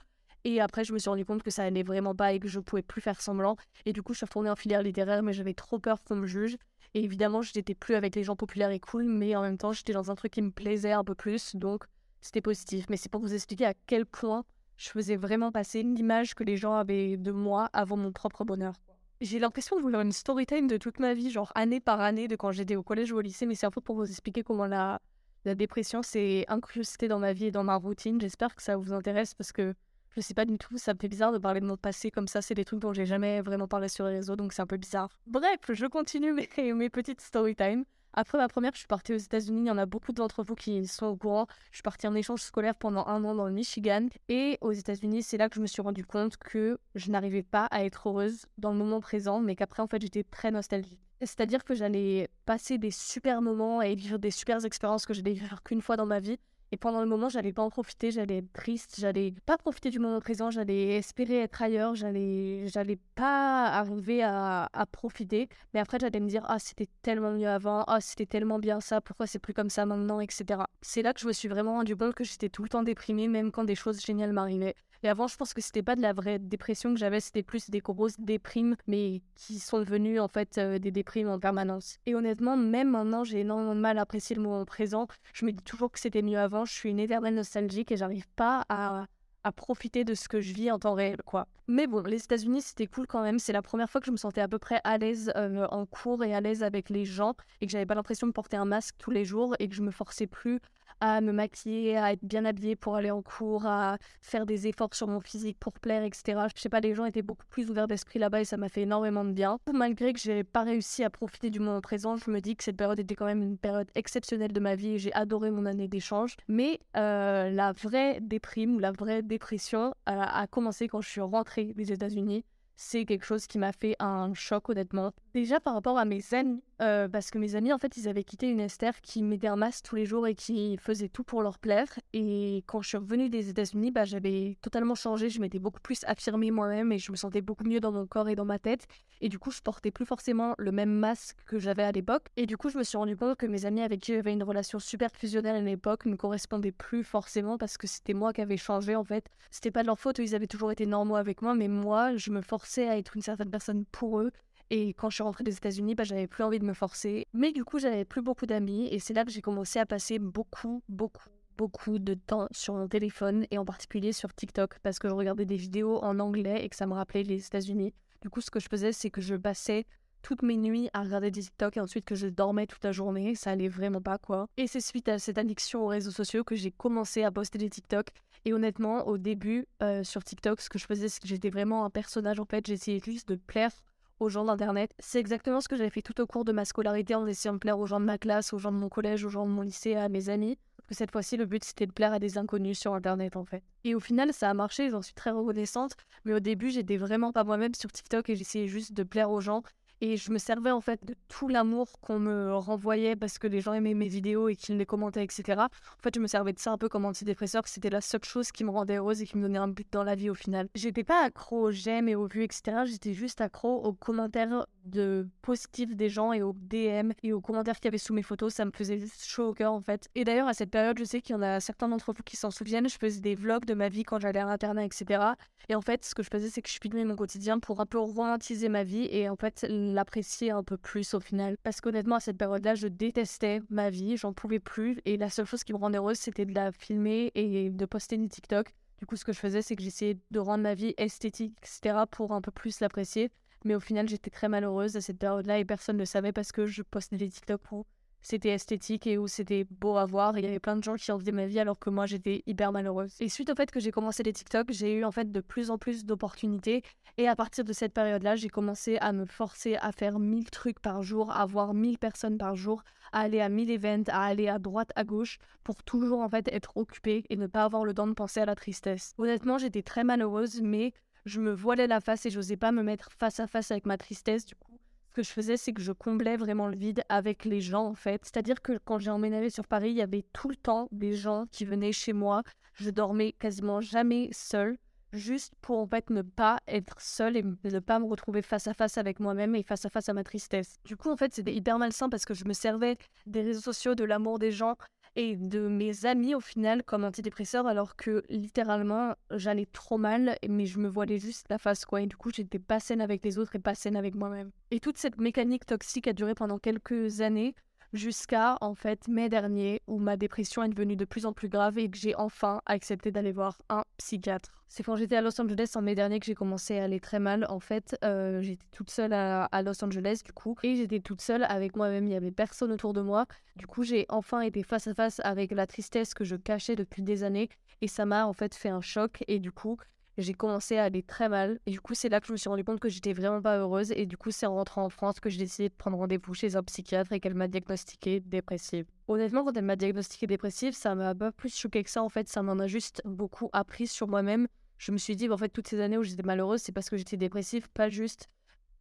et 0.45 0.61
après, 0.61 0.83
je 0.83 0.93
me 0.93 0.99
suis 0.99 1.09
rendu 1.09 1.25
compte 1.25 1.43
que 1.43 1.51
ça 1.51 1.63
allait 1.63 1.83
vraiment 1.83 2.15
pas 2.15 2.33
et 2.33 2.39
que 2.39 2.47
je 2.47 2.59
pouvais 2.59 2.81
plus 2.81 3.01
faire 3.01 3.21
semblant. 3.21 3.57
Et 3.85 3.93
du 3.93 4.01
coup, 4.01 4.13
je 4.13 4.19
suis 4.19 4.25
retournée 4.25 4.49
en 4.49 4.55
filière 4.55 4.81
littéraire, 4.81 5.21
mais 5.21 5.33
j'avais 5.33 5.53
trop 5.53 5.79
peur 5.79 6.03
qu'on 6.03 6.15
me 6.15 6.27
juge. 6.27 6.57
Et 6.93 7.03
évidemment, 7.03 7.41
je 7.41 7.51
n'étais 7.55 7.75
plus 7.75 7.95
avec 7.95 8.15
les 8.15 8.23
gens 8.23 8.35
populaires 8.35 8.71
et 8.71 8.79
cool, 8.79 9.05
mais 9.05 9.35
en 9.35 9.41
même 9.41 9.57
temps, 9.57 9.73
j'étais 9.73 9.93
dans 9.93 10.09
un 10.09 10.15
truc 10.15 10.31
qui 10.31 10.41
me 10.41 10.51
plaisait 10.51 10.91
un 10.91 11.03
peu 11.03 11.13
plus, 11.13 11.55
donc 11.55 11.83
c'était 12.21 12.41
positif. 12.41 12.85
Mais 12.89 12.97
c'est 12.97 13.09
pour 13.09 13.21
vous 13.21 13.33
expliquer 13.33 13.65
à 13.65 13.73
quel 13.85 14.05
point 14.05 14.43
je 14.77 14.89
faisais 14.89 15.17
vraiment 15.17 15.51
passer 15.51 15.83
l'image 15.83 16.33
que 16.35 16.43
les 16.43 16.57
gens 16.57 16.73
avaient 16.73 17.17
de 17.17 17.31
moi 17.31 17.69
avant 17.73 17.97
mon 17.97 18.11
propre 18.11 18.45
bonheur. 18.45 18.73
J'ai 19.21 19.37
l'impression 19.37 19.75
de 19.75 19.81
vouloir 19.81 20.01
une 20.01 20.13
story 20.13 20.45
time 20.45 20.67
de 20.67 20.77
toute 20.77 20.99
ma 20.99 21.13
vie, 21.13 21.29
genre 21.29 21.51
année 21.53 21.81
par 21.81 21.99
année, 21.99 22.29
de 22.29 22.37
quand 22.37 22.53
j'étais 22.53 22.77
au 22.77 22.83
collège 22.83 23.11
ou 23.11 23.17
au 23.17 23.21
lycée, 23.21 23.45
mais 23.45 23.55
c'est 23.55 23.65
un 23.65 23.71
peu 23.71 23.81
pour 23.81 23.97
vous 23.97 24.09
expliquer 24.09 24.43
comment 24.43 24.65
la, 24.65 25.01
la 25.43 25.55
dépression 25.55 26.01
s'est 26.01 26.45
incrustée 26.47 27.09
dans 27.09 27.19
ma 27.19 27.33
vie 27.33 27.47
et 27.47 27.51
dans 27.51 27.65
ma 27.65 27.75
routine. 27.75 28.21
J'espère 28.21 28.55
que 28.55 28.63
ça 28.63 28.77
vous 28.77 28.93
intéresse 28.93 29.33
parce 29.33 29.51
que 29.51 29.75
je 30.19 30.25
sais 30.25 30.33
pas 30.33 30.45
du 30.45 30.57
tout, 30.57 30.77
ça 30.77 30.93
me 30.93 30.99
fait 30.99 31.07
bizarre 31.07 31.31
de 31.31 31.37
parler 31.37 31.61
de 31.61 31.65
mon 31.65 31.77
passé 31.77 32.11
comme 32.11 32.27
ça. 32.27 32.41
C'est 32.41 32.53
des 32.53 32.65
trucs 32.65 32.79
dont 32.79 32.93
j'ai 32.93 33.05
jamais 33.05 33.41
vraiment 33.41 33.67
parlé 33.67 33.87
sur 33.87 34.05
les 34.05 34.15
réseaux, 34.15 34.35
donc 34.35 34.53
c'est 34.53 34.61
un 34.61 34.67
peu 34.67 34.77
bizarre. 34.77 35.09
Bref, 35.27 35.59
je 35.69 35.85
continue 35.85 36.33
mes, 36.73 36.89
petites 36.89 37.21
story 37.21 37.55
time. 37.55 37.85
Après 38.13 38.37
ma 38.37 38.47
première, 38.47 38.71
je 38.73 38.79
suis 38.79 38.87
partie 38.87 39.13
aux 39.13 39.17
États-Unis. 39.17 39.61
Il 39.61 39.67
y 39.67 39.71
en 39.71 39.77
a 39.77 39.85
beaucoup 39.85 40.11
d'entre 40.11 40.43
vous 40.43 40.55
qui 40.55 40.87
sont 40.87 41.05
au 41.05 41.15
courant. 41.15 41.45
Je 41.71 41.77
suis 41.77 41.83
partie 41.83 42.07
en 42.07 42.15
échange 42.15 42.41
scolaire 42.41 42.75
pendant 42.75 43.05
un 43.05 43.23
an 43.23 43.35
dans 43.35 43.45
le 43.45 43.53
Michigan. 43.53 44.07
Et 44.27 44.57
aux 44.61 44.71
États-Unis, 44.71 45.21
c'est 45.21 45.37
là 45.37 45.47
que 45.47 45.55
je 45.55 45.61
me 45.61 45.67
suis 45.67 45.81
rendu 45.81 46.03
compte 46.03 46.35
que 46.37 46.79
je 46.95 47.11
n'arrivais 47.11 47.43
pas 47.43 47.65
à 47.65 47.85
être 47.85 48.09
heureuse 48.09 48.47
dans 48.57 48.71
le 48.71 48.77
moment 48.77 48.99
présent, 48.99 49.39
mais 49.39 49.55
qu'après, 49.55 49.83
en 49.83 49.87
fait, 49.87 50.01
j'étais 50.01 50.23
très 50.23 50.49
nostalgique. 50.49 50.99
C'est-à-dire 51.21 51.63
que 51.63 51.75
j'allais 51.75 52.29
passer 52.45 52.77
des 52.77 52.91
super 52.91 53.41
moments 53.41 53.81
et 53.81 53.93
vivre 53.93 54.17
des 54.17 54.31
super 54.31 54.65
expériences 54.65 55.05
que 55.05 55.13
j'allais 55.13 55.33
vivre 55.33 55.61
qu'une 55.63 55.81
fois 55.81 55.95
dans 55.95 56.05
ma 56.05 56.19
vie. 56.19 56.39
Et 56.71 56.77
pendant 56.77 57.01
le 57.01 57.07
moment, 57.07 57.29
j'allais 57.29 57.51
pas 57.51 57.63
en 57.63 57.69
profiter, 57.69 58.11
j'allais 58.11 58.37
être 58.37 58.53
triste, 58.53 58.95
j'allais 58.99 59.33
pas 59.45 59.57
profiter 59.57 59.89
du 59.89 59.99
moment 59.99 60.19
présent, 60.19 60.51
j'allais 60.51 60.97
espérer 60.97 61.41
être 61.41 61.61
ailleurs, 61.61 61.95
j'allais, 61.95 62.67
j'allais 62.67 62.99
pas 63.15 63.65
arriver 63.65 64.21
à, 64.23 64.69
profiter. 64.91 65.49
Mais 65.73 65.79
après, 65.79 65.97
j'allais 65.99 66.19
me 66.19 66.27
dire, 66.29 66.43
ah, 66.47 66.59
c'était 66.59 66.89
tellement 67.01 67.31
mieux 67.31 67.47
avant, 67.47 67.83
ah, 67.87 68.01
c'était 68.01 68.25
tellement 68.25 68.59
bien 68.59 68.81
ça, 68.81 69.01
pourquoi 69.01 69.27
c'est 69.27 69.39
plus 69.39 69.53
comme 69.53 69.69
ça 69.69 69.85
maintenant, 69.85 70.19
etc. 70.19 70.61
C'est 70.81 71.01
là 71.01 71.13
que 71.13 71.19
je 71.19 71.27
me 71.27 71.33
suis 71.33 71.47
vraiment 71.47 71.73
rendu 71.73 71.95
compte 71.95 72.13
que 72.13 72.23
j'étais 72.23 72.49
tout 72.49 72.63
le 72.63 72.69
temps 72.69 72.83
déprimée, 72.83 73.27
même 73.27 73.51
quand 73.51 73.63
des 73.63 73.75
choses 73.75 73.99
géniales 74.05 74.33
m'arrivaient. 74.33 74.75
Et 75.03 75.09
avant, 75.09 75.27
je 75.27 75.37
pense 75.37 75.53
que 75.53 75.61
c'était 75.61 75.83
pas 75.83 75.95
de 75.95 76.01
la 76.01 76.13
vraie 76.13 76.39
dépression 76.39 76.93
que 76.93 76.99
j'avais, 76.99 77.19
c'était 77.19 77.43
plus 77.43 77.69
des 77.69 77.79
grosses 77.79 78.19
déprimes, 78.19 78.75
mais 78.87 79.21
qui 79.35 79.59
sont 79.59 79.79
devenues 79.79 80.19
en 80.19 80.27
fait 80.27 80.57
euh, 80.57 80.79
des 80.79 80.91
déprimes 80.91 81.29
en 81.29 81.39
permanence. 81.39 81.97
Et 82.05 82.15
honnêtement, 82.15 82.57
même 82.57 82.89
maintenant, 82.89 83.23
j'ai 83.23 83.39
énormément 83.39 83.75
de 83.75 83.79
mal 83.79 83.97
à 83.97 84.01
apprécier 84.01 84.35
le 84.35 84.41
moment 84.41 84.65
présent. 84.65 85.07
Je 85.33 85.45
me 85.45 85.51
dis 85.51 85.63
toujours 85.63 85.91
que 85.91 85.99
c'était 85.99 86.21
mieux 86.21 86.39
avant. 86.39 86.65
Je 86.65 86.73
suis 86.73 86.89
une 86.89 86.99
éternelle 86.99 87.35
nostalgique 87.35 87.91
et 87.91 87.97
j'arrive 87.97 88.27
pas 88.35 88.65
à 88.69 89.05
à 89.43 89.51
profiter 89.51 90.03
de 90.03 90.13
ce 90.13 90.27
que 90.27 90.41
je 90.41 90.53
vis 90.53 90.71
en 90.71 90.79
temps 90.79 90.93
réel, 90.93 91.21
quoi. 91.25 91.47
Mais 91.67 91.87
bon, 91.87 92.01
les 92.03 92.23
États-Unis, 92.23 92.61
c'était 92.61 92.87
cool 92.87 93.07
quand 93.07 93.21
même. 93.21 93.39
C'est 93.39 93.53
la 93.53 93.61
première 93.61 93.89
fois 93.89 94.01
que 94.01 94.07
je 94.07 94.11
me 94.11 94.17
sentais 94.17 94.41
à 94.41 94.47
peu 94.47 94.59
près 94.59 94.81
à 94.83 94.97
l'aise 94.97 95.31
euh, 95.35 95.67
en 95.71 95.85
cours 95.85 96.23
et 96.23 96.33
à 96.33 96.41
l'aise 96.41 96.63
avec 96.63 96.89
les 96.89 97.05
gens 97.05 97.35
et 97.61 97.65
que 97.65 97.71
j'avais 97.71 97.85
pas 97.85 97.95
l'impression 97.95 98.27
de 98.27 98.31
porter 98.31 98.57
un 98.57 98.65
masque 98.65 98.95
tous 98.97 99.11
les 99.11 99.25
jours 99.25 99.55
et 99.59 99.69
que 99.69 99.75
je 99.75 99.81
me 99.81 99.91
forçais 99.91 100.27
plus 100.27 100.59
à 101.01 101.21
me 101.21 101.31
maquiller, 101.31 101.97
à 101.97 102.13
être 102.13 102.23
bien 102.23 102.45
habillée 102.45 102.75
pour 102.75 102.95
aller 102.95 103.11
en 103.11 103.21
cours, 103.21 103.65
à 103.65 103.97
faire 104.21 104.45
des 104.45 104.67
efforts 104.67 104.93
sur 104.93 105.07
mon 105.07 105.19
physique 105.19 105.57
pour 105.59 105.73
plaire, 105.73 106.03
etc. 106.03 106.41
Je 106.55 106.61
sais 106.61 106.69
pas, 106.69 106.79
les 106.79 106.93
gens 106.93 107.05
étaient 107.05 107.21
beaucoup 107.21 107.45
plus 107.49 107.69
ouverts 107.69 107.87
d'esprit 107.87 108.19
là-bas 108.19 108.41
et 108.41 108.45
ça 108.45 108.57
m'a 108.57 108.69
fait 108.69 108.81
énormément 108.81 109.23
de 109.23 109.31
bien. 109.31 109.59
Malgré 109.73 110.13
que 110.13 110.19
j'ai 110.19 110.43
pas 110.43 110.63
réussi 110.63 111.03
à 111.03 111.09
profiter 111.09 111.49
du 111.49 111.59
moment 111.59 111.81
présent, 111.81 112.15
je 112.17 112.29
me 112.29 112.39
dis 112.39 112.55
que 112.55 112.63
cette 112.63 112.77
période 112.77 112.99
était 112.99 113.15
quand 113.15 113.25
même 113.25 113.43
une 113.43 113.57
période 113.57 113.89
exceptionnelle 113.95 114.53
de 114.53 114.59
ma 114.59 114.75
vie 114.75 114.95
et 114.95 114.97
j'ai 114.97 115.13
adoré 115.13 115.51
mon 115.51 115.65
année 115.65 115.87
d'échange. 115.87 116.35
Mais 116.47 116.79
euh, 116.97 117.49
la 117.49 117.71
vraie 117.71 118.19
déprime 118.21 118.75
ou 118.75 118.79
la 118.79 118.91
vraie 118.91 119.21
dépression 119.21 119.93
euh, 120.09 120.21
a 120.21 120.47
commencé 120.47 120.87
quand 120.87 121.01
je 121.01 121.09
suis 121.09 121.21
rentrée 121.21 121.73
des 121.75 121.91
États-Unis 121.91 122.43
c'est 122.81 123.03
quelque 123.03 123.25
chose 123.25 123.45
qui 123.45 123.57
m'a 123.57 123.73
fait 123.73 123.97
un 123.99 124.33
choc 124.33 124.69
honnêtement. 124.69 125.11
Déjà 125.33 125.59
par 125.59 125.73
rapport 125.73 125.97
à 125.97 126.05
mes 126.05 126.21
amis, 126.33 126.63
euh, 126.81 127.07
parce 127.09 127.29
que 127.31 127.37
mes 127.37 127.55
amis 127.55 127.73
en 127.73 127.77
fait 127.77 127.97
ils 127.97 128.07
avaient 128.07 128.23
quitté 128.23 128.49
une 128.49 128.59
Esther 128.59 129.01
qui 129.01 129.21
mettait 129.21 129.47
un 129.47 129.55
masque 129.55 129.85
tous 129.85 129.95
les 129.95 130.05
jours 130.05 130.27
et 130.27 130.35
qui 130.35 130.77
faisait 130.77 131.09
tout 131.09 131.23
pour 131.23 131.41
leur 131.41 131.59
plaire. 131.59 131.87
Et 132.13 132.63
quand 132.67 132.81
je 132.81 132.89
suis 132.89 132.97
revenue 132.97 133.29
des 133.29 133.49
États-Unis, 133.49 133.91
bah, 133.91 134.05
j'avais 134.05 134.57
totalement 134.61 134.95
changé, 134.95 135.29
je 135.29 135.41
m'étais 135.41 135.59
beaucoup 135.59 135.81
plus 135.81 136.03
affirmée 136.05 136.51
moi-même 136.51 136.91
et 136.91 136.97
je 136.97 137.11
me 137.11 137.17
sentais 137.17 137.41
beaucoup 137.41 137.63
mieux 137.63 137.79
dans 137.79 137.91
mon 137.91 138.05
corps 138.07 138.29
et 138.29 138.35
dans 138.35 138.45
ma 138.45 138.59
tête. 138.59 138.87
Et 139.21 139.29
du 139.29 139.39
coup 139.39 139.51
je 139.51 139.61
portais 139.61 139.91
plus 139.91 140.05
forcément 140.05 140.55
le 140.57 140.71
même 140.71 140.91
masque 140.91 141.37
que 141.45 141.59
j'avais 141.59 141.83
à 141.83 141.91
l'époque. 141.91 142.27
Et 142.37 142.45
du 142.45 142.57
coup 142.57 142.69
je 142.69 142.77
me 142.77 142.83
suis 142.83 142.97
rendu 142.97 143.17
compte 143.17 143.37
que 143.37 143.45
mes 143.45 143.65
amis 143.65 143.81
avec 143.81 143.99
qui 144.01 144.13
j'avais 144.13 144.33
une 144.33 144.43
relation 144.43 144.79
super 144.79 145.11
fusionnelle 145.11 145.55
à 145.55 145.61
l'époque 145.61 146.05
ne 146.05 146.15
correspondaient 146.15 146.71
plus 146.71 147.03
forcément 147.03 147.57
parce 147.57 147.77
que 147.77 147.87
c'était 147.87 148.13
moi 148.13 148.33
qui 148.33 148.41
avais 148.41 148.57
changé 148.57 148.95
en 148.95 149.03
fait. 149.03 149.29
C'était 149.51 149.71
pas 149.71 149.81
de 149.81 149.87
leur 149.87 149.99
faute, 149.99 150.19
ils 150.19 150.35
avaient 150.35 150.47
toujours 150.47 150.71
été 150.71 150.85
normaux 150.85 151.15
avec 151.15 151.41
moi, 151.41 151.55
mais 151.55 151.67
moi 151.67 152.15
je 152.15 152.31
me 152.31 152.41
forçais 152.41 152.87
à 152.87 152.97
être 152.97 153.15
une 153.15 153.21
certaine 153.21 153.49
personne 153.49 153.85
pour 153.85 154.19
eux. 154.19 154.31
Et 154.71 154.93
quand 154.93 155.09
je 155.09 155.15
suis 155.15 155.23
rentrée 155.23 155.43
des 155.43 155.55
États-Unis, 155.55 155.95
bah, 155.95 156.03
j'avais 156.03 156.27
plus 156.27 156.43
envie 156.43 156.59
de 156.59 156.65
me 156.65 156.73
forcer. 156.73 157.25
Mais 157.33 157.51
du 157.51 157.63
coup, 157.63 157.79
j'avais 157.79 158.05
plus 158.05 158.21
beaucoup 158.21 158.45
d'amis. 158.45 158.87
Et 158.91 158.99
c'est 158.99 159.13
là 159.13 159.25
que 159.25 159.31
j'ai 159.31 159.41
commencé 159.41 159.79
à 159.79 159.85
passer 159.85 160.19
beaucoup, 160.19 160.83
beaucoup, 160.87 161.29
beaucoup 161.57 161.99
de 161.99 162.13
temps 162.13 162.47
sur 162.51 162.75
mon 162.75 162.87
téléphone 162.87 163.45
et 163.51 163.57
en 163.57 163.65
particulier 163.65 164.13
sur 164.13 164.33
TikTok 164.33 164.79
parce 164.79 164.99
que 164.99 165.09
je 165.09 165.13
regardais 165.13 165.45
des 165.45 165.57
vidéos 165.57 165.97
en 166.03 166.19
anglais 166.19 166.63
et 166.63 166.69
que 166.69 166.75
ça 166.75 166.85
me 166.85 166.93
rappelait 166.93 167.23
les 167.23 167.45
États-Unis. 167.45 167.93
Du 168.21 168.29
coup, 168.29 168.41
ce 168.41 168.51
que 168.51 168.59
je 168.59 168.67
faisais, 168.69 168.91
c'est 168.91 169.09
que 169.09 169.21
je 169.21 169.35
passais 169.35 169.85
toutes 170.21 170.41
mes 170.41 170.57
nuits 170.57 170.89
à 170.93 171.03
regarder 171.03 171.31
des 171.31 171.41
TikTok 171.41 171.77
et 171.77 171.79
ensuite 171.79 172.05
que 172.05 172.15
je 172.15 172.27
dormais 172.27 172.67
toute 172.67 172.83
la 172.83 172.91
journée. 172.91 173.35
Ça 173.35 173.51
allait 173.51 173.69
vraiment 173.69 174.01
pas, 174.01 174.17
quoi. 174.17 174.47
Et 174.57 174.67
c'est 174.67 174.81
suite 174.81 175.09
à 175.09 175.17
cette 175.17 175.37
addiction 175.37 175.83
aux 175.85 175.87
réseaux 175.87 176.11
sociaux 176.11 176.43
que 176.43 176.55
j'ai 176.55 176.71
commencé 176.71 177.23
à 177.23 177.31
poster 177.31 177.57
des 177.57 177.69
TikTok 177.69 178.09
et 178.45 178.53
honnêtement, 178.53 179.07
au 179.07 179.17
début, 179.17 179.67
euh, 179.83 180.03
sur 180.03 180.23
TikTok, 180.23 180.61
ce 180.61 180.69
que 180.69 180.79
je 180.79 180.85
faisais, 180.85 181.09
c'est 181.09 181.21
que 181.21 181.27
j'étais 181.27 181.49
vraiment 181.49 181.83
un 181.85 181.89
personnage. 181.89 182.39
En 182.39 182.45
fait, 182.45 182.65
j'essayais 182.67 183.01
juste 183.03 183.27
de 183.29 183.35
plaire 183.35 183.71
aux 184.19 184.29
gens 184.29 184.45
d'Internet. 184.45 184.91
C'est 184.99 185.19
exactement 185.19 185.61
ce 185.61 185.67
que 185.67 185.75
j'avais 185.75 185.89
fait 185.89 186.01
tout 186.01 186.19
au 186.21 186.27
cours 186.27 186.45
de 186.45 186.51
ma 186.51 186.65
scolarité 186.65 187.15
en 187.15 187.25
essayant 187.25 187.53
de 187.53 187.59
plaire 187.59 187.79
aux 187.79 187.85
gens 187.85 187.99
de 187.99 188.05
ma 188.05 188.17
classe, 188.17 188.53
aux 188.53 188.57
gens 188.57 188.71
de 188.71 188.77
mon 188.77 188.89
collège, 188.89 189.25
aux 189.25 189.29
gens 189.29 189.45
de 189.45 189.51
mon 189.51 189.61
lycée, 189.61 189.95
à 189.95 190.09
mes 190.09 190.29
amis. 190.29 190.57
Que 190.87 190.95
cette 190.95 191.11
fois-ci, 191.11 191.37
le 191.37 191.45
but, 191.45 191.63
c'était 191.63 191.85
de 191.85 191.91
plaire 191.91 192.13
à 192.13 192.19
des 192.19 192.37
inconnus 192.39 192.79
sur 192.79 192.95
Internet, 192.95 193.35
en 193.35 193.45
fait. 193.45 193.63
Et 193.83 193.93
au 193.93 193.99
final, 193.99 194.33
ça 194.33 194.49
a 194.49 194.53
marché, 194.55 194.89
j'en 194.89 195.03
suis 195.03 195.13
très 195.13 195.29
reconnaissante. 195.29 195.95
Mais 196.25 196.33
au 196.33 196.39
début, 196.39 196.71
j'étais 196.71 196.97
vraiment 196.97 197.31
pas 197.31 197.43
moi-même 197.43 197.75
sur 197.75 197.91
TikTok 197.91 198.29
et 198.29 198.35
j'essayais 198.35 198.67
juste 198.67 198.93
de 198.93 199.03
plaire 199.03 199.29
aux 199.29 199.39
gens. 199.39 199.61
Et 200.01 200.15
je 200.15 200.31
me 200.31 200.37
servais 200.37 200.71
en 200.71 200.79
fait 200.79 201.03
de 201.05 201.15
tout 201.27 201.49
l'amour 201.49 201.99
qu'on 202.01 202.19
me 202.19 202.53
renvoyait 202.55 203.15
parce 203.17 203.37
que 203.37 203.47
les 203.47 203.59
gens 203.59 203.73
aimaient 203.73 203.93
mes 203.93 204.07
vidéos 204.07 204.47
et 204.47 204.55
qu'ils 204.55 204.77
les 204.77 204.85
commentaient, 204.85 205.23
etc. 205.23 205.61
En 205.61 206.01
fait, 206.01 206.15
je 206.15 206.21
me 206.21 206.27
servais 206.27 206.53
de 206.53 206.59
ça 206.59 206.71
un 206.71 206.77
peu 206.77 206.87
comme 206.87 207.05
antidépresseur. 207.05 207.67
C'était 207.67 207.89
la 207.89 208.01
seule 208.01 208.23
chose 208.23 208.51
qui 208.51 208.63
me 208.63 208.69
rendait 208.69 208.95
heureuse 208.95 209.21
et 209.21 209.25
qui 209.25 209.37
me 209.37 209.41
donnait 209.41 209.59
un 209.59 209.67
but 209.67 209.87
dans 209.91 210.03
la 210.03 210.15
vie 210.15 210.29
au 210.29 210.35
final. 210.35 210.69
J'étais 210.73 211.03
pas 211.03 211.23
accro 211.25 211.67
aux 211.67 211.71
j'aime 211.71 212.07
et 212.07 212.15
aux 212.15 212.27
vues, 212.27 212.43
etc. 212.43 212.85
J'étais 212.85 213.13
juste 213.13 213.41
accro 213.41 213.83
aux 213.83 213.93
commentaires 213.93 214.65
de 214.89 215.27
positifs 215.41 215.95
des 215.95 216.09
gens 216.09 216.33
et 216.33 216.41
aux 216.41 216.53
DM 216.53 217.11
et 217.23 217.33
aux 217.33 217.41
commentaires 217.41 217.75
qu'il 217.75 217.85
y 217.85 217.87
avait 217.89 217.97
sous 217.97 218.13
mes 218.13 218.23
photos. 218.23 218.53
Ça 218.53 218.65
me 218.65 218.71
faisait 218.71 218.97
juste 218.97 219.23
chaud 219.25 219.49
au 219.49 219.53
cœur 219.53 219.73
en 219.73 219.81
fait. 219.81 220.09
Et 220.15 220.23
d'ailleurs, 220.23 220.47
à 220.47 220.53
cette 220.53 220.71
période, 220.71 220.97
je 220.99 221.03
sais 221.03 221.21
qu'il 221.21 221.35
y 221.35 221.37
en 221.37 221.41
a 221.41 221.59
certains 221.59 221.87
d'entre 221.87 222.13
vous 222.13 222.23
qui 222.23 222.35
s'en 222.35 222.51
souviennent. 222.51 222.89
Je 222.89 222.97
faisais 222.97 223.21
des 223.21 223.35
vlogs 223.35 223.65
de 223.65 223.73
ma 223.73 223.89
vie 223.89 224.03
quand 224.03 224.19
j'allais 224.19 224.39
à 224.39 224.45
l'internat, 224.45 224.85
etc. 224.85 225.23
Et 225.69 225.75
en 225.75 225.81
fait, 225.81 226.03
ce 226.03 226.15
que 226.15 226.23
je 226.23 226.29
faisais, 226.31 226.49
c'est 226.49 226.61
que 226.61 226.69
je 226.69 226.79
filmais 226.81 227.05
mon 227.05 227.15
quotidien 227.15 227.59
pour 227.59 227.79
un 227.81 227.85
peu 227.85 227.99
romantiser 227.99 228.69
ma 228.69 228.83
vie 228.83 229.07
et 229.11 229.29
en 229.29 229.35
fait 229.35 229.65
l'apprécier 229.69 230.51
un 230.51 230.63
peu 230.63 230.77
plus 230.77 231.13
au 231.13 231.19
final. 231.19 231.57
Parce 231.63 231.81
qu'honnêtement, 231.81 232.15
à 232.15 232.19
cette 232.19 232.37
période-là, 232.37 232.75
je 232.75 232.87
détestais 232.87 233.61
ma 233.69 233.89
vie, 233.89 234.17
j'en 234.17 234.33
pouvais 234.33 234.59
plus. 234.59 234.99
Et 235.05 235.17
la 235.17 235.29
seule 235.29 235.45
chose 235.45 235.63
qui 235.63 235.73
me 235.73 235.77
rendait 235.77 235.97
heureuse, 235.97 236.17
c'était 236.17 236.45
de 236.45 236.53
la 236.53 236.71
filmer 236.71 237.31
et 237.35 237.69
de 237.69 237.85
poster 237.85 238.17
des 238.17 238.27
TikTok. 238.27 238.73
Du 238.99 239.05
coup, 239.05 239.15
ce 239.15 239.23
que 239.23 239.31
je 239.31 239.39
faisais, 239.39 239.61
c'est 239.61 239.75
que 239.75 239.83
j'essayais 239.83 240.17
de 240.29 240.39
rendre 240.39 240.63
ma 240.63 240.73
vie 240.73 240.93
esthétique, 240.97 241.55
etc., 241.61 242.03
pour 242.11 242.33
un 242.33 242.41
peu 242.41 242.51
plus 242.51 242.81
l'apprécier. 242.81 243.31
Mais 243.65 243.75
au 243.75 243.79
final, 243.79 244.07
j'étais 244.07 244.29
très 244.29 244.49
malheureuse 244.49 244.95
à 244.95 245.01
cette 245.01 245.19
période-là 245.19 245.59
et 245.59 245.65
personne 245.65 245.97
ne 245.97 246.05
savait 246.05 246.31
parce 246.31 246.51
que 246.51 246.65
je 246.65 246.81
postais 246.81 247.17
des 247.17 247.29
TikTok 247.29 247.61
où 247.71 247.85
c'était 248.21 248.49
esthétique 248.49 249.07
et 249.07 249.17
où 249.17 249.27
c'était 249.27 249.65
beau 249.69 249.97
à 249.97 250.05
voir. 250.05 250.37
il 250.37 250.43
y 250.43 250.47
avait 250.47 250.59
plein 250.59 250.75
de 250.75 250.83
gens 250.83 250.95
qui 250.95 251.11
enviaient 251.11 251.31
ma 251.31 251.45
vie 251.45 251.59
alors 251.59 251.79
que 251.79 251.89
moi, 251.89 252.05
j'étais 252.05 252.43
hyper 252.45 252.71
malheureuse. 252.71 253.15
Et 253.19 253.29
suite 253.29 253.49
au 253.49 253.55
fait 253.55 253.71
que 253.71 253.79
j'ai 253.79 253.91
commencé 253.91 254.23
les 254.23 254.33
TikTok, 254.33 254.71
j'ai 254.71 254.93
eu 254.93 255.05
en 255.05 255.11
fait 255.11 255.31
de 255.31 255.39
plus 255.41 255.71
en 255.71 255.77
plus 255.77 256.05
d'opportunités. 256.05 256.83
Et 257.17 257.27
à 257.27 257.35
partir 257.35 257.63
de 257.63 257.73
cette 257.73 257.93
période-là, 257.93 258.35
j'ai 258.35 258.49
commencé 258.49 258.97
à 258.97 259.13
me 259.13 259.25
forcer 259.25 259.77
à 259.77 259.91
faire 259.91 260.19
1000 260.19 260.49
trucs 260.51 260.79
par 260.79 261.01
jour, 261.01 261.31
à 261.31 261.45
voir 261.45 261.73
1000 261.73 261.97
personnes 261.97 262.37
par 262.37 262.55
jour, 262.55 262.83
à 263.11 263.21
aller 263.21 263.41
à 263.41 263.49
1000 263.49 263.71
events, 263.71 264.09
à 264.09 264.23
aller 264.23 264.47
à 264.47 264.59
droite, 264.59 264.91
à 264.95 265.03
gauche, 265.03 265.37
pour 265.63 265.83
toujours 265.83 266.21
en 266.21 266.29
fait 266.29 266.47
être 266.49 266.75
occupée 266.75 267.25
et 267.29 267.37
ne 267.37 267.47
pas 267.47 267.63
avoir 267.63 267.85
le 267.85 267.93
temps 267.93 268.07
de 268.07 268.13
penser 268.13 268.41
à 268.41 268.45
la 268.45 268.55
tristesse. 268.55 269.13
Honnêtement, 269.17 269.57
j'étais 269.57 269.81
très 269.81 270.03
malheureuse, 270.03 270.61
mais 270.61 270.93
je 271.25 271.39
me 271.39 271.51
voilais 271.51 271.87
la 271.87 272.01
face 272.01 272.25
et 272.25 272.29
j'osais 272.29 272.57
pas 272.57 272.71
me 272.71 272.83
mettre 272.83 273.11
face 273.11 273.39
à 273.39 273.47
face 273.47 273.71
avec 273.71 273.85
ma 273.85 273.97
tristesse. 273.97 274.45
Du 274.45 274.55
coup, 274.55 274.79
ce 275.09 275.15
que 275.15 275.23
je 275.23 275.29
faisais, 275.29 275.57
c'est 275.57 275.73
que 275.73 275.81
je 275.81 275.91
comblais 275.91 276.37
vraiment 276.37 276.67
le 276.67 276.77
vide 276.77 277.03
avec 277.09 277.45
les 277.45 277.61
gens, 277.61 277.85
en 277.85 277.95
fait. 277.95 278.21
C'est-à-dire 278.23 278.61
que 278.61 278.77
quand 278.85 278.99
j'ai 278.99 279.09
emménagé 279.09 279.49
sur 279.49 279.67
Paris, 279.67 279.89
il 279.89 279.97
y 279.97 280.01
avait 280.01 280.25
tout 280.33 280.49
le 280.49 280.55
temps 280.55 280.87
des 280.91 281.13
gens 281.13 281.45
qui 281.51 281.65
venaient 281.65 281.91
chez 281.91 282.13
moi. 282.13 282.43
Je 282.73 282.89
dormais 282.89 283.33
quasiment 283.33 283.81
jamais 283.81 284.29
seule, 284.31 284.77
juste 285.11 285.53
pour 285.61 285.79
en 285.79 285.87
fait 285.87 286.09
ne 286.11 286.21
pas 286.21 286.59
être 286.67 287.01
seule 287.01 287.35
et 287.35 287.43
ne 287.43 287.79
pas 287.79 287.99
me 287.99 288.05
retrouver 288.05 288.41
face 288.41 288.67
à 288.67 288.73
face 288.73 288.97
avec 288.97 289.19
moi-même 289.19 289.55
et 289.55 289.63
face 289.63 289.85
à 289.85 289.89
face 289.89 290.09
à 290.09 290.13
ma 290.13 290.23
tristesse. 290.23 290.77
Du 290.85 290.95
coup, 290.95 291.09
en 291.09 291.17
fait, 291.17 291.33
c'était 291.33 291.53
hyper 291.53 291.79
malsain 291.79 292.09
parce 292.09 292.25
que 292.25 292.33
je 292.33 292.45
me 292.45 292.53
servais 292.53 292.97
des 293.25 293.41
réseaux 293.41 293.61
sociaux, 293.61 293.95
de 293.95 294.03
l'amour 294.03 294.39
des 294.39 294.51
gens 294.51 294.75
et 295.15 295.35
de 295.35 295.67
mes 295.67 296.05
amis 296.05 296.35
au 296.35 296.39
final 296.39 296.83
comme 296.83 297.03
antidépresseur 297.03 297.67
alors 297.67 297.95
que 297.95 298.23
littéralement 298.29 299.15
j'allais 299.31 299.67
trop 299.71 299.97
mal 299.97 300.37
mais 300.47 300.65
je 300.65 300.79
me 300.79 300.87
voyais 300.87 301.19
juste 301.19 301.47
la 301.49 301.57
face 301.57 301.85
quoi 301.85 302.01
et 302.01 302.07
du 302.07 302.15
coup 302.15 302.31
j'étais 302.33 302.59
pas 302.59 302.79
saine 302.79 303.01
avec 303.01 303.23
les 303.23 303.37
autres 303.37 303.55
et 303.55 303.59
pas 303.59 303.75
saine 303.75 303.95
avec 303.95 304.15
moi-même. 304.15 304.51
Et 304.71 304.79
toute 304.79 304.97
cette 304.97 305.19
mécanique 305.19 305.65
toxique 305.65 306.07
a 306.07 306.13
duré 306.13 306.35
pendant 306.35 306.59
quelques 306.59 307.21
années 307.21 307.55
jusqu'à 307.93 308.57
en 308.61 308.75
fait 308.75 309.07
mai 309.07 309.29
dernier 309.29 309.81
où 309.87 309.99
ma 309.99 310.17
dépression 310.17 310.63
est 310.63 310.69
devenue 310.69 310.95
de 310.95 311.05
plus 311.05 311.25
en 311.25 311.33
plus 311.33 311.49
grave 311.49 311.77
et 311.77 311.89
que 311.89 311.97
j'ai 311.97 312.15
enfin 312.15 312.61
accepté 312.65 313.11
d'aller 313.11 313.31
voir 313.31 313.57
un 313.69 313.83
psychiatre. 313.97 314.51
C'est 314.67 314.83
quand 314.83 314.95
j'étais 314.95 315.15
à 315.15 315.21
Los 315.21 315.39
Angeles 315.41 315.71
en 315.75 315.81
mai 315.81 315.95
dernier 315.95 316.19
que 316.19 316.27
j'ai 316.27 316.35
commencé 316.35 316.77
à 316.77 316.83
aller 316.83 316.99
très 316.99 317.19
mal. 317.19 317.45
En 317.49 317.59
fait, 317.59 317.97
euh, 318.03 318.41
j'étais 318.41 318.67
toute 318.71 318.91
seule 318.91 319.13
à, 319.13 319.61
Los 319.63 319.83
Angeles 319.83 320.21
du 320.23 320.31
coup 320.31 320.55
et 320.61 320.75
j'étais 320.75 320.99
toute 320.99 321.21
seule 321.21 321.43
avec 321.43 321.75
moi-même. 321.75 322.05
Il 322.05 322.11
y 322.11 322.15
avait 322.15 322.31
personne 322.31 322.71
autour 322.71 322.93
de 322.93 323.01
moi. 323.01 323.25
Du 323.55 323.65
coup, 323.65 323.83
j'ai 323.83 324.05
enfin 324.09 324.41
été 324.41 324.61
face 324.61 324.87
à 324.87 324.93
face 324.93 325.21
avec 325.23 325.51
la 325.51 325.65
tristesse 325.65 326.13
que 326.13 326.23
je 326.23 326.35
cachais 326.35 326.75
depuis 326.75 327.01
des 327.01 327.23
années 327.23 327.49
et 327.81 327.87
ça 327.87 328.05
m'a 328.05 328.27
en 328.27 328.33
fait 328.33 328.53
fait 328.53 328.69
un 328.69 328.81
choc 328.81 329.23
et 329.27 329.39
du 329.39 329.51
coup 329.51 329.77
j'ai 330.21 330.33
commencé 330.33 330.77
à 330.77 330.83
aller 330.85 331.03
très 331.03 331.29
mal. 331.29 331.59
Et 331.65 331.71
du 331.71 331.81
coup, 331.81 331.93
c'est 331.93 332.09
là 332.09 332.19
que 332.19 332.27
je 332.27 332.31
me 332.31 332.37
suis 332.37 332.49
rendu 332.49 332.63
compte 332.63 332.79
que 332.79 332.89
j'étais 332.89 333.13
vraiment 333.13 333.41
pas 333.41 333.57
heureuse. 333.57 333.91
Et 333.91 334.05
du 334.05 334.17
coup, 334.17 334.31
c'est 334.31 334.45
en 334.45 334.55
rentrant 334.55 334.83
en 334.85 334.89
France 334.89 335.19
que 335.19 335.29
j'ai 335.29 335.37
décidé 335.39 335.69
de 335.69 335.73
prendre 335.73 335.97
rendez-vous 335.97 336.33
chez 336.33 336.55
un 336.55 336.63
psychiatre 336.63 337.11
et 337.13 337.19
qu'elle 337.19 337.35
m'a 337.35 337.47
diagnostiqué 337.47 338.19
dépressive. 338.19 338.85
Honnêtement, 339.07 339.43
quand 339.43 339.55
elle 339.55 339.65
m'a 339.65 339.75
diagnostiqué 339.75 340.27
dépressive, 340.27 340.73
ça 340.73 340.95
m'a 340.95 341.15
pas 341.15 341.31
plus 341.31 341.55
choqué 341.55 341.83
que 341.83 341.89
ça. 341.89 342.03
En 342.03 342.09
fait, 342.09 342.27
ça 342.27 342.43
m'en 342.43 342.59
a 342.59 342.67
juste 342.67 343.01
beaucoup 343.05 343.49
appris 343.53 343.87
sur 343.87 344.07
moi-même. 344.07 344.47
Je 344.77 344.91
me 344.91 344.97
suis 344.97 345.15
dit, 345.15 345.29
en 345.29 345.37
fait, 345.37 345.49
toutes 345.49 345.67
ces 345.67 345.81
années 345.81 345.97
où 345.97 346.03
j'étais 346.03 346.23
malheureuse, 346.23 346.61
c'est 346.61 346.71
parce 346.71 346.89
que 346.89 346.97
j'étais 346.97 347.17
dépressive, 347.17 347.69
pas 347.69 347.89
juste 347.89 348.29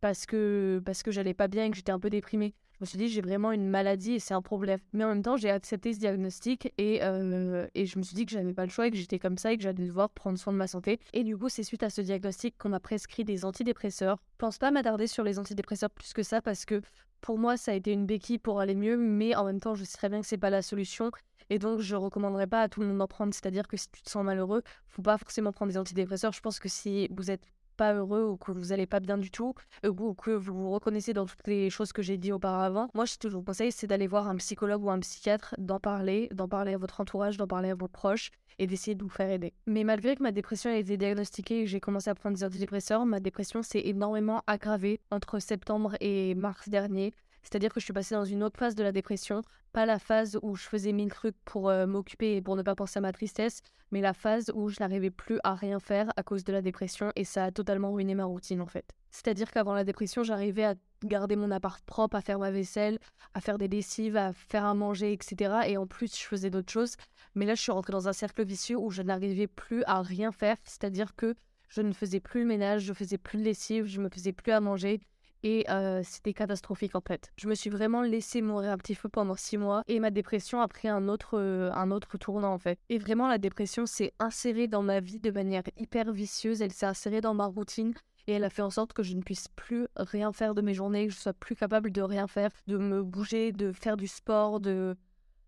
parce 0.00 0.26
que, 0.26 0.80
parce 0.84 1.02
que 1.02 1.10
j'allais 1.10 1.34
pas 1.34 1.48
bien 1.48 1.64
et 1.64 1.70
que 1.70 1.76
j'étais 1.76 1.92
un 1.92 1.98
peu 1.98 2.10
déprimée. 2.10 2.54
Je 2.78 2.84
me 2.84 2.86
suis 2.86 2.98
dit, 2.98 3.08
j'ai 3.08 3.22
vraiment 3.22 3.50
une 3.50 3.68
maladie 3.68 4.12
et 4.12 4.18
c'est 4.20 4.34
un 4.34 4.42
problème. 4.42 4.78
Mais 4.92 5.02
en 5.02 5.08
même 5.08 5.22
temps, 5.24 5.36
j'ai 5.36 5.50
accepté 5.50 5.92
ce 5.92 5.98
diagnostic 5.98 6.72
et, 6.78 7.00
euh, 7.02 7.66
et 7.74 7.86
je 7.86 7.98
me 7.98 8.04
suis 8.04 8.14
dit 8.14 8.24
que 8.24 8.30
j'avais 8.30 8.54
pas 8.54 8.64
le 8.64 8.70
choix 8.70 8.86
et 8.86 8.92
que 8.92 8.96
j'étais 8.96 9.18
comme 9.18 9.36
ça 9.36 9.52
et 9.52 9.56
que 9.56 9.64
j'allais 9.64 9.84
devoir 9.84 10.10
prendre 10.10 10.38
soin 10.38 10.52
de 10.52 10.58
ma 10.58 10.68
santé. 10.68 11.00
Et 11.12 11.24
du 11.24 11.36
coup, 11.36 11.48
c'est 11.48 11.64
suite 11.64 11.82
à 11.82 11.90
ce 11.90 12.02
diagnostic 12.02 12.56
qu'on 12.56 12.68
m'a 12.68 12.78
prescrit 12.78 13.24
des 13.24 13.44
antidépresseurs. 13.44 14.18
Je 14.34 14.36
pense 14.38 14.58
pas 14.58 14.70
m'attarder 14.70 15.08
sur 15.08 15.24
les 15.24 15.40
antidépresseurs 15.40 15.90
plus 15.90 16.12
que 16.12 16.22
ça 16.22 16.40
parce 16.40 16.64
que 16.64 16.80
pour 17.20 17.36
moi, 17.36 17.56
ça 17.56 17.72
a 17.72 17.74
été 17.74 17.92
une 17.92 18.06
béquille 18.06 18.38
pour 18.38 18.60
aller 18.60 18.76
mieux, 18.76 18.96
mais 18.96 19.34
en 19.34 19.44
même 19.44 19.58
temps, 19.58 19.74
je 19.74 19.82
sais 19.82 19.96
très 19.96 20.08
bien 20.08 20.20
que 20.20 20.26
c'est 20.28 20.38
pas 20.38 20.50
la 20.50 20.62
solution. 20.62 21.10
Et 21.50 21.58
donc, 21.58 21.80
je 21.80 21.96
recommanderais 21.96 22.46
pas 22.46 22.62
à 22.62 22.68
tout 22.68 22.80
le 22.80 22.86
monde 22.86 22.98
d'en 22.98 23.08
prendre. 23.08 23.34
C'est-à-dire 23.34 23.66
que 23.66 23.76
si 23.76 23.88
tu 23.90 24.02
te 24.02 24.10
sens 24.10 24.24
malheureux, 24.24 24.62
faut 24.86 25.02
pas 25.02 25.18
forcément 25.18 25.50
prendre 25.50 25.72
des 25.72 25.78
antidépresseurs. 25.78 26.32
Je 26.32 26.40
pense 26.40 26.60
que 26.60 26.68
si 26.68 27.08
vous 27.10 27.30
êtes 27.30 27.42
pas 27.78 27.94
heureux 27.94 28.24
ou 28.24 28.36
que 28.36 28.52
vous 28.52 28.66
n'allez 28.66 28.86
pas 28.86 29.00
bien 29.00 29.16
du 29.16 29.30
tout 29.30 29.54
euh, 29.86 29.88
ou 29.88 30.12
que 30.12 30.32
vous 30.32 30.52
vous 30.52 30.70
reconnaissez 30.70 31.14
dans 31.14 31.24
toutes 31.24 31.46
les 31.46 31.70
choses 31.70 31.92
que 31.92 32.02
j'ai 32.02 32.18
dit 32.18 32.32
auparavant, 32.32 32.88
moi 32.92 33.06
je 33.06 33.16
te 33.16 33.28
conseille 33.28 33.72
c'est 33.72 33.86
d'aller 33.86 34.06
voir 34.06 34.28
un 34.28 34.36
psychologue 34.36 34.84
ou 34.84 34.90
un 34.90 34.98
psychiatre, 34.98 35.54
d'en 35.56 35.80
parler, 35.80 36.28
d'en 36.32 36.48
parler 36.48 36.74
à 36.74 36.78
votre 36.78 37.00
entourage, 37.00 37.36
d'en 37.36 37.46
parler 37.46 37.70
à 37.70 37.74
vos 37.74 37.88
proches 37.88 38.30
et 38.58 38.66
d'essayer 38.66 38.94
de 38.94 39.02
vous 39.02 39.08
faire 39.08 39.30
aider. 39.30 39.52
Mais 39.66 39.84
malgré 39.84 40.16
que 40.16 40.22
ma 40.22 40.32
dépression 40.32 40.70
ait 40.70 40.80
été 40.80 40.96
diagnostiquée 40.96 41.60
et 41.60 41.64
que 41.64 41.70
j'ai 41.70 41.80
commencé 41.80 42.10
à 42.10 42.14
prendre 42.14 42.36
des 42.36 42.44
antidépresseurs, 42.44 43.06
ma 43.06 43.20
dépression 43.20 43.62
s'est 43.62 43.82
énormément 43.84 44.42
aggravée 44.46 45.00
entre 45.10 45.38
septembre 45.38 45.94
et 46.00 46.34
mars 46.34 46.68
dernier. 46.68 47.14
C'est-à-dire 47.42 47.72
que 47.72 47.80
je 47.80 47.84
suis 47.84 47.92
passée 47.92 48.14
dans 48.14 48.24
une 48.24 48.42
autre 48.42 48.58
phase 48.58 48.74
de 48.74 48.82
la 48.82 48.92
dépression, 48.92 49.42
pas 49.72 49.86
la 49.86 49.98
phase 49.98 50.38
où 50.42 50.56
je 50.56 50.64
faisais 50.64 50.92
mille 50.92 51.10
trucs 51.10 51.36
pour 51.44 51.68
euh, 51.68 51.86
m'occuper 51.86 52.36
et 52.36 52.42
pour 52.42 52.56
ne 52.56 52.62
pas 52.62 52.74
penser 52.74 52.98
à 52.98 53.02
ma 53.02 53.12
tristesse, 53.12 53.62
mais 53.90 54.00
la 54.00 54.14
phase 54.14 54.50
où 54.54 54.68
je 54.68 54.76
n'arrivais 54.80 55.10
plus 55.10 55.38
à 55.44 55.54
rien 55.54 55.80
faire 55.80 56.10
à 56.16 56.22
cause 56.22 56.44
de 56.44 56.52
la 56.52 56.62
dépression 56.62 57.12
et 57.16 57.24
ça 57.24 57.44
a 57.44 57.50
totalement 57.50 57.92
ruiné 57.92 58.14
ma 58.14 58.24
routine 58.24 58.60
en 58.60 58.66
fait. 58.66 58.94
C'est-à-dire 59.10 59.50
qu'avant 59.50 59.74
la 59.74 59.84
dépression, 59.84 60.22
j'arrivais 60.22 60.64
à 60.64 60.74
garder 61.04 61.36
mon 61.36 61.50
appart 61.50 61.82
propre, 61.84 62.16
à 62.16 62.20
faire 62.20 62.38
ma 62.38 62.50
vaisselle, 62.50 62.98
à 63.34 63.40
faire 63.40 63.58
des 63.58 63.68
lessives, 63.68 64.16
à 64.16 64.32
faire 64.32 64.64
à 64.64 64.74
manger, 64.74 65.12
etc. 65.12 65.60
Et 65.66 65.76
en 65.76 65.86
plus, 65.86 66.14
je 66.14 66.24
faisais 66.24 66.50
d'autres 66.50 66.72
choses. 66.72 66.96
Mais 67.34 67.46
là, 67.46 67.54
je 67.54 67.62
suis 67.62 67.72
rentrée 67.72 67.92
dans 67.92 68.08
un 68.08 68.12
cercle 68.12 68.44
vicieux 68.44 68.76
où 68.76 68.90
je 68.90 69.02
n'arrivais 69.02 69.46
plus 69.46 69.82
à 69.84 70.02
rien 70.02 70.32
faire. 70.32 70.56
C'est-à-dire 70.64 71.14
que 71.16 71.34
je 71.68 71.82
ne 71.82 71.92
faisais 71.92 72.20
plus 72.20 72.40
le 72.40 72.46
ménage, 72.46 72.82
je 72.82 72.92
faisais 72.92 73.18
plus 73.18 73.38
de 73.38 73.44
lessive, 73.44 73.86
je 73.86 74.00
me 74.00 74.08
faisais 74.08 74.32
plus 74.32 74.52
à 74.52 74.60
manger, 74.60 75.00
et 75.42 75.66
c'était 76.02 76.32
catastrophique 76.32 76.94
en 76.94 77.00
fait. 77.00 77.32
Je 77.36 77.48
me 77.48 77.54
suis 77.54 77.70
vraiment 77.70 78.02
laissé 78.02 78.42
mourir 78.42 78.72
un 78.72 78.78
petit 78.78 78.94
peu 78.94 79.08
pendant 79.08 79.36
six 79.36 79.56
mois 79.56 79.82
et 79.86 80.00
ma 80.00 80.10
dépression 80.10 80.60
a 80.60 80.68
pris 80.68 80.88
un 80.88 81.08
autre, 81.08 81.38
un 81.38 81.90
autre 81.90 82.18
tournant 82.18 82.52
en 82.52 82.58
fait. 82.58 82.78
Et 82.88 82.98
vraiment 82.98 83.28
la 83.28 83.38
dépression 83.38 83.86
s'est 83.86 84.12
insérée 84.18 84.68
dans 84.68 84.82
ma 84.82 85.00
vie 85.00 85.20
de 85.20 85.30
manière 85.30 85.62
hyper 85.76 86.12
vicieuse, 86.12 86.62
elle 86.62 86.72
s'est 86.72 86.86
insérée 86.86 87.20
dans 87.20 87.34
ma 87.34 87.46
routine 87.46 87.94
et 88.26 88.32
elle 88.32 88.44
a 88.44 88.50
fait 88.50 88.62
en 88.62 88.70
sorte 88.70 88.92
que 88.92 89.02
je 89.02 89.14
ne 89.14 89.22
puisse 89.22 89.48
plus 89.48 89.88
rien 89.96 90.32
faire 90.32 90.54
de 90.54 90.60
mes 90.60 90.74
journées, 90.74 91.06
que 91.06 91.14
je 91.14 91.18
sois 91.18 91.32
plus 91.32 91.56
capable 91.56 91.90
de 91.90 92.02
rien 92.02 92.26
faire, 92.26 92.50
de 92.66 92.76
me 92.76 93.02
bouger, 93.02 93.52
de 93.52 93.72
faire 93.72 93.96
du 93.96 94.06
sport, 94.06 94.60
de 94.60 94.96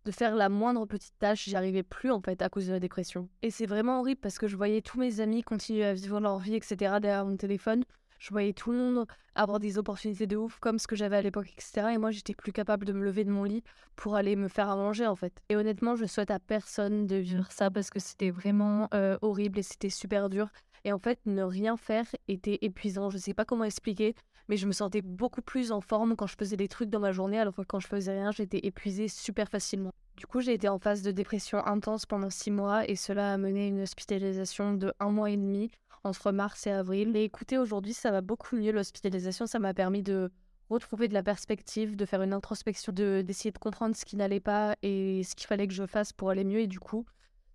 de 0.06 0.10
faire 0.12 0.34
la 0.34 0.48
moindre 0.48 0.86
petite 0.86 1.18
tâche, 1.18 1.44
j'y 1.44 1.56
arrivais 1.56 1.82
plus 1.82 2.10
en 2.10 2.20
fait 2.20 2.40
à 2.42 2.48
cause 2.48 2.66
de 2.66 2.72
la 2.72 2.80
dépression. 2.80 3.28
Et 3.42 3.50
c'est 3.50 3.66
vraiment 3.66 4.00
horrible 4.00 4.20
parce 4.20 4.38
que 4.38 4.48
je 4.48 4.56
voyais 4.56 4.80
tous 4.80 4.98
mes 4.98 5.20
amis 5.20 5.42
continuer 5.42 5.84
à 5.84 5.92
vivre 5.92 6.20
leur 6.20 6.38
vie, 6.38 6.54
etc. 6.54 6.76
derrière 7.00 7.26
mon 7.26 7.36
téléphone 7.36 7.84
je 8.20 8.30
voyais 8.30 8.52
tout 8.52 8.70
le 8.70 8.78
monde 8.78 9.06
avoir 9.34 9.58
des 9.58 9.78
opportunités 9.78 10.26
de 10.26 10.36
ouf 10.36 10.58
comme 10.60 10.78
ce 10.78 10.86
que 10.86 10.94
j'avais 10.94 11.16
à 11.16 11.22
l'époque, 11.22 11.50
etc. 11.52 11.88
Et 11.94 11.98
moi, 11.98 12.10
j'étais 12.10 12.34
plus 12.34 12.52
capable 12.52 12.84
de 12.84 12.92
me 12.92 13.02
lever 13.02 13.24
de 13.24 13.30
mon 13.30 13.44
lit 13.44 13.64
pour 13.96 14.14
aller 14.14 14.36
me 14.36 14.48
faire 14.48 14.68
à 14.68 14.76
manger, 14.76 15.06
en 15.06 15.16
fait. 15.16 15.42
Et 15.48 15.56
honnêtement, 15.56 15.96
je 15.96 16.04
souhaite 16.04 16.30
à 16.30 16.38
personne 16.38 17.06
de 17.06 17.16
vivre 17.16 17.50
ça 17.50 17.70
parce 17.70 17.90
que 17.90 17.98
c'était 17.98 18.30
vraiment 18.30 18.88
euh, 18.94 19.18
horrible 19.22 19.58
et 19.58 19.62
c'était 19.62 19.88
super 19.88 20.28
dur. 20.28 20.48
Et 20.84 20.92
en 20.92 20.98
fait, 20.98 21.18
ne 21.24 21.42
rien 21.42 21.76
faire 21.78 22.04
était 22.28 22.58
épuisant. 22.60 23.08
Je 23.08 23.18
sais 23.18 23.34
pas 23.34 23.46
comment 23.46 23.64
expliquer, 23.64 24.14
mais 24.48 24.58
je 24.58 24.66
me 24.66 24.72
sentais 24.72 25.02
beaucoup 25.02 25.42
plus 25.42 25.72
en 25.72 25.80
forme 25.80 26.14
quand 26.14 26.26
je 26.26 26.36
faisais 26.36 26.56
des 26.56 26.68
trucs 26.68 26.90
dans 26.90 27.00
ma 27.00 27.12
journée, 27.12 27.38
alors 27.38 27.54
que 27.54 27.62
quand 27.62 27.80
je 27.80 27.88
faisais 27.88 28.12
rien, 28.12 28.32
j'étais 28.32 28.60
épuisée 28.64 29.08
super 29.08 29.48
facilement. 29.48 29.92
Du 30.16 30.26
coup, 30.26 30.40
j'ai 30.40 30.52
été 30.52 30.68
en 30.68 30.78
phase 30.78 31.00
de 31.00 31.10
dépression 31.10 31.64
intense 31.66 32.04
pendant 32.04 32.28
six 32.28 32.50
mois 32.50 32.86
et 32.86 32.96
cela 32.96 33.32
a 33.32 33.38
mené 33.38 33.68
une 33.68 33.80
hospitalisation 33.80 34.74
de 34.74 34.92
un 35.00 35.10
mois 35.10 35.30
et 35.30 35.36
demi 35.38 35.70
entre 36.04 36.32
mars 36.32 36.66
et 36.66 36.70
avril. 36.70 37.16
Et 37.16 37.24
écoutez, 37.24 37.58
aujourd'hui, 37.58 37.92
ça 37.92 38.10
va 38.10 38.20
beaucoup 38.20 38.56
mieux. 38.56 38.72
L'hospitalisation, 38.72 39.46
ça 39.46 39.58
m'a 39.58 39.74
permis 39.74 40.02
de 40.02 40.30
retrouver 40.68 41.08
de 41.08 41.14
la 41.14 41.22
perspective, 41.22 41.96
de 41.96 42.04
faire 42.06 42.22
une 42.22 42.32
introspection, 42.32 42.92
de 42.92 43.22
d'essayer 43.22 43.50
de 43.50 43.58
comprendre 43.58 43.96
ce 43.96 44.04
qui 44.04 44.16
n'allait 44.16 44.40
pas 44.40 44.76
et 44.82 45.22
ce 45.24 45.34
qu'il 45.34 45.46
fallait 45.46 45.66
que 45.66 45.74
je 45.74 45.86
fasse 45.86 46.12
pour 46.12 46.30
aller 46.30 46.44
mieux. 46.44 46.60
Et 46.60 46.66
du 46.66 46.78
coup, 46.78 47.04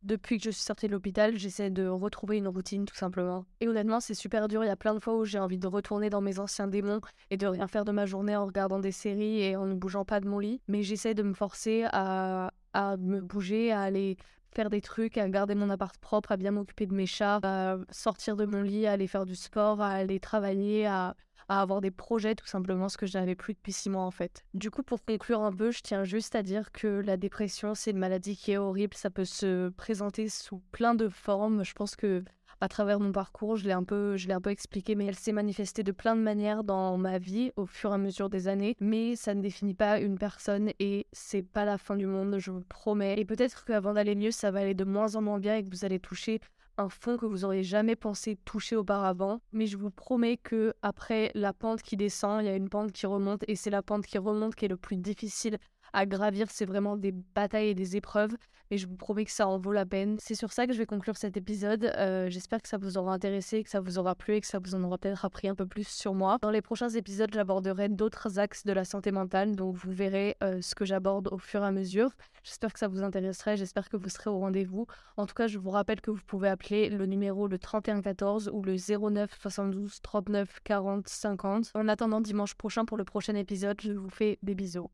depuis 0.04 0.38
que 0.38 0.44
je 0.44 0.52
suis 0.52 0.64
sortie 0.64 0.88
de 0.88 0.92
l'hôpital, 0.92 1.38
j'essaie 1.38 1.72
de 1.72 1.88
retrouver 1.88 2.38
une 2.38 2.48
routine 2.48 2.86
tout 2.86 2.96
simplement. 2.96 3.46
Et 3.60 3.68
honnêtement, 3.68 4.00
c'est 4.00 4.14
super 4.14 4.48
dur. 4.48 4.64
Il 4.64 4.68
y 4.68 4.70
a 4.70 4.76
plein 4.76 4.94
de 4.94 5.00
fois 5.00 5.16
où 5.16 5.26
j'ai 5.26 5.40
envie 5.40 5.58
de 5.58 5.68
retourner 5.68 6.10
dans 6.10 6.22
mes 6.22 6.40
anciens 6.40 6.68
démons 6.68 7.02
et 7.32 7.38
de 7.38 7.48
rien 7.48 7.68
faire 7.68 7.86
de 7.86 7.92
ma 7.92 8.06
journée 8.06 8.36
en 8.36 8.46
regardant 8.46 8.80
des 8.80 8.92
séries 8.92 9.42
et 9.42 9.56
en 9.56 9.66
ne 9.66 9.74
bougeant 9.74 10.06
pas 10.06 10.20
de 10.20 10.28
mon 10.28 10.40
lit. 10.40 10.62
Mais 10.68 10.84
j'essaie 10.84 11.16
de 11.16 11.24
me 11.24 11.34
forcer 11.34 11.86
à, 11.92 12.52
à 12.74 12.98
me 12.98 13.20
bouger, 13.20 13.72
à 13.72 13.82
aller 13.82 14.18
faire 14.56 14.70
des 14.70 14.82
trucs, 14.82 15.18
à 15.18 15.28
garder 15.30 15.54
mon 15.54 15.70
appart 15.70 15.98
propre, 15.98 16.32
à 16.32 16.38
bien 16.38 16.52
m'occuper 16.52 16.86
de 16.86 16.94
mes 16.94 17.06
chats, 17.06 17.40
à 17.44 17.78
sortir 17.92 18.36
de 18.36 18.46
mon 18.46 18.62
lit, 18.62 18.88
à 18.88 18.94
aller 18.94 19.08
faire 19.08 19.26
du 19.26 19.36
sport, 19.36 19.82
à 19.82 19.90
aller 19.90 20.20
travailler, 20.20 20.88
à, 20.88 21.16
à 21.50 21.62
avoir 21.62 21.82
des 21.82 21.92
projets 21.92 22.36
tout 22.36 22.48
simplement, 22.48 22.90
ce 22.90 22.98
que 22.98 23.06
je 23.06 23.18
n'avais 23.18 23.36
plus 23.36 23.54
depuis 23.54 23.74
six 23.74 23.90
mois 23.90 24.04
en 24.04 24.12
fait. 24.12 24.46
Du 24.54 24.72
coup, 24.72 24.84
pour 24.84 25.04
conclure 25.04 25.42
un 25.42 25.52
peu, 25.52 25.72
je 25.72 25.82
tiens 25.82 26.04
juste 26.04 26.36
à 26.36 26.44
dire 26.44 26.72
que 26.72 26.88
la 26.88 27.18
dépression, 27.18 27.76
c'est 27.76 27.92
une 27.92 28.00
maladie 28.00 28.36
qui 28.36 28.54
est 28.54 28.58
horrible, 28.58 28.96
ça 28.96 29.10
peut 29.10 29.26
se 29.26 29.70
présenter 29.70 30.30
sous 30.30 30.60
plein 30.72 30.96
de 30.96 31.10
formes. 31.10 31.64
Je 31.64 31.74
pense 31.74 31.96
que 31.96 32.24
à 32.62 32.68
travers 32.68 33.00
mon 33.00 33.12
parcours, 33.12 33.58
je 33.58 33.66
l'ai 33.66 33.74
un 33.74 33.84
peu, 33.84 34.18
je 34.18 34.28
expliqué, 34.50 34.96
mais 34.96 35.06
elle 35.06 35.16
s'est 35.16 35.32
manifestée 35.32 35.84
de 35.84 35.92
plein 35.92 36.16
de 36.16 36.22
manières 36.22 36.64
dans 36.64 36.98
ma 36.98 37.18
vie 37.18 37.52
au 37.56 37.66
fur 37.66 37.92
et 37.92 37.96
à 37.96 37.98
mesure 37.98 38.30
des 38.30 38.48
années. 38.48 38.76
Mais 38.80 39.16
ça 39.16 39.34
ne 39.34 39.42
définit 39.42 39.74
pas 39.74 40.00
une 40.00 40.18
personne 40.18 40.72
et 40.80 41.08
c'est 41.12 41.44
pas 41.44 41.66
la 41.66 41.78
fin 41.78 41.96
du 41.96 42.06
monde, 42.06 42.38
je 42.38 42.52
vous 42.52 42.62
promets. 42.62 43.20
Et 43.20 43.26
peut-être 43.26 43.66
qu'avant 43.66 43.94
d'aller 43.94 44.16
mieux, 44.16 44.32
ça 44.32 44.52
va 44.52 44.60
aller 44.60 44.74
de 44.74 44.84
moins 44.84 45.16
en 45.16 45.22
moins 45.22 45.40
bien 45.40 45.56
et 45.56 45.64
que 45.64 45.70
vous 45.70 45.86
allez 45.86 46.00
toucher 46.00 46.40
un 46.78 46.90
fond 46.90 47.18
que 47.18 47.26
vous 47.26 47.46
auriez 47.46 47.64
jamais 47.64 47.96
pensé 47.96 48.38
toucher 48.46 48.76
auparavant. 48.76 49.40
Mais 49.54 49.66
je 49.66 49.78
vous 49.78 49.92
promets 49.92 50.38
que 50.38 50.74
après 50.82 51.32
la 51.34 51.54
pente 51.54 51.82
qui 51.82 51.98
descend, 51.98 52.42
il 52.44 52.48
y 52.48 52.50
a 52.50 52.56
une 52.56 52.70
pente 52.70 52.92
qui 52.92 53.06
remonte 53.06 53.44
et 53.48 53.56
c'est 53.56 53.70
la 53.70 53.82
pente 53.82 54.06
qui 54.06 54.18
remonte 54.18 54.56
qui 54.56 54.66
est 54.66 54.70
le 54.70 54.78
plus 54.78 54.98
difficile 54.98 55.58
à 55.96 56.06
gravir. 56.06 56.48
C'est 56.52 56.66
vraiment 56.66 56.98
des 56.98 57.12
batailles 57.12 57.70
et 57.70 57.74
des 57.74 57.96
épreuves. 57.96 58.36
Mais 58.70 58.78
je 58.78 58.88
vous 58.88 58.96
promets 58.96 59.26
que 59.26 59.32
ça 59.32 59.48
en 59.48 59.58
vaut 59.58 59.72
la 59.72 59.86
peine. 59.86 60.18
C'est 60.20 60.36
sur 60.36 60.52
ça 60.52 60.68
que 60.68 60.74
je 60.74 60.78
vais 60.78 60.86
conclure 60.86 61.18
cet 61.18 61.38
épisode. 61.38 61.86
Euh, 61.98 62.30
j'espère 62.30 62.62
que 62.62 62.68
ça 62.68 62.78
vous 62.78 62.98
aura 62.98 63.14
intéressé, 63.14 63.64
que 63.64 63.70
ça 63.70 63.80
vous 63.80 63.98
aura 63.98 64.16
plu 64.16 64.36
et 64.36 64.42
que 64.42 64.48
ça 64.48 64.60
vous 64.60 64.76
en 64.76 64.84
aura 64.84 64.98
peut-être 64.98 65.24
appris 65.24 65.48
un 65.48 65.56
peu 65.56 65.66
plus 65.66 65.88
sur 65.88 66.14
moi. 66.14 66.38
Dans 66.42 66.50
les 66.50 66.62
prochains 66.62 66.90
épisodes, 66.90 67.30
j'aborderai 67.34 67.90
d'autres 67.90 68.40
axes 68.40 68.66
de 68.66 68.74
la 68.74 68.84
santé 68.84 69.12
mentale. 69.12 69.56
Donc 69.56 69.76
vous 69.76 69.92
verrez 69.92 70.36
euh, 70.44 70.62
ce 70.62 70.76
que 70.76 70.84
j'aborde 70.84 71.30
au 71.32 71.38
fur 71.38 71.64
et 71.64 71.68
à 71.68 71.72
mesure. 71.72 72.10
J'espère 72.44 72.74
que 72.74 72.80
ça 72.80 72.88
vous 72.88 73.04
intéresserait. 73.04 73.56
J'espère 73.56 73.88
que 73.88 73.98
vous 73.98 74.10
serez 74.10 74.30
au 74.30 74.40
rendez-vous. 74.40 74.88
En 75.18 75.26
tout 75.26 75.36
cas, 75.36 75.48
je 75.48 75.60
vous 75.60 75.70
rappelle 75.70 76.02
que 76.02 76.12
vous 76.12 76.22
pouvez 76.26 76.50
appeler 76.50 76.90
le 76.90 77.06
numéro 77.06 77.48
le 77.48 77.60
3114 77.60 78.50
ou 78.52 78.64
le 78.64 78.76
09 78.76 79.32
72 79.40 80.02
39 80.02 80.60
40 80.64 81.08
50. 81.08 81.72
En 81.76 81.88
attendant 81.88 82.20
dimanche 82.20 82.56
prochain 82.56 82.86
pour 82.86 82.98
le 82.98 83.06
prochain 83.06 83.36
épisode, 83.36 83.80
je 83.80 83.94
vous 83.94 84.10
fais 84.10 84.40
des 84.42 84.56
bisous. 84.56 84.90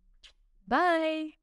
Bye 0.72 1.34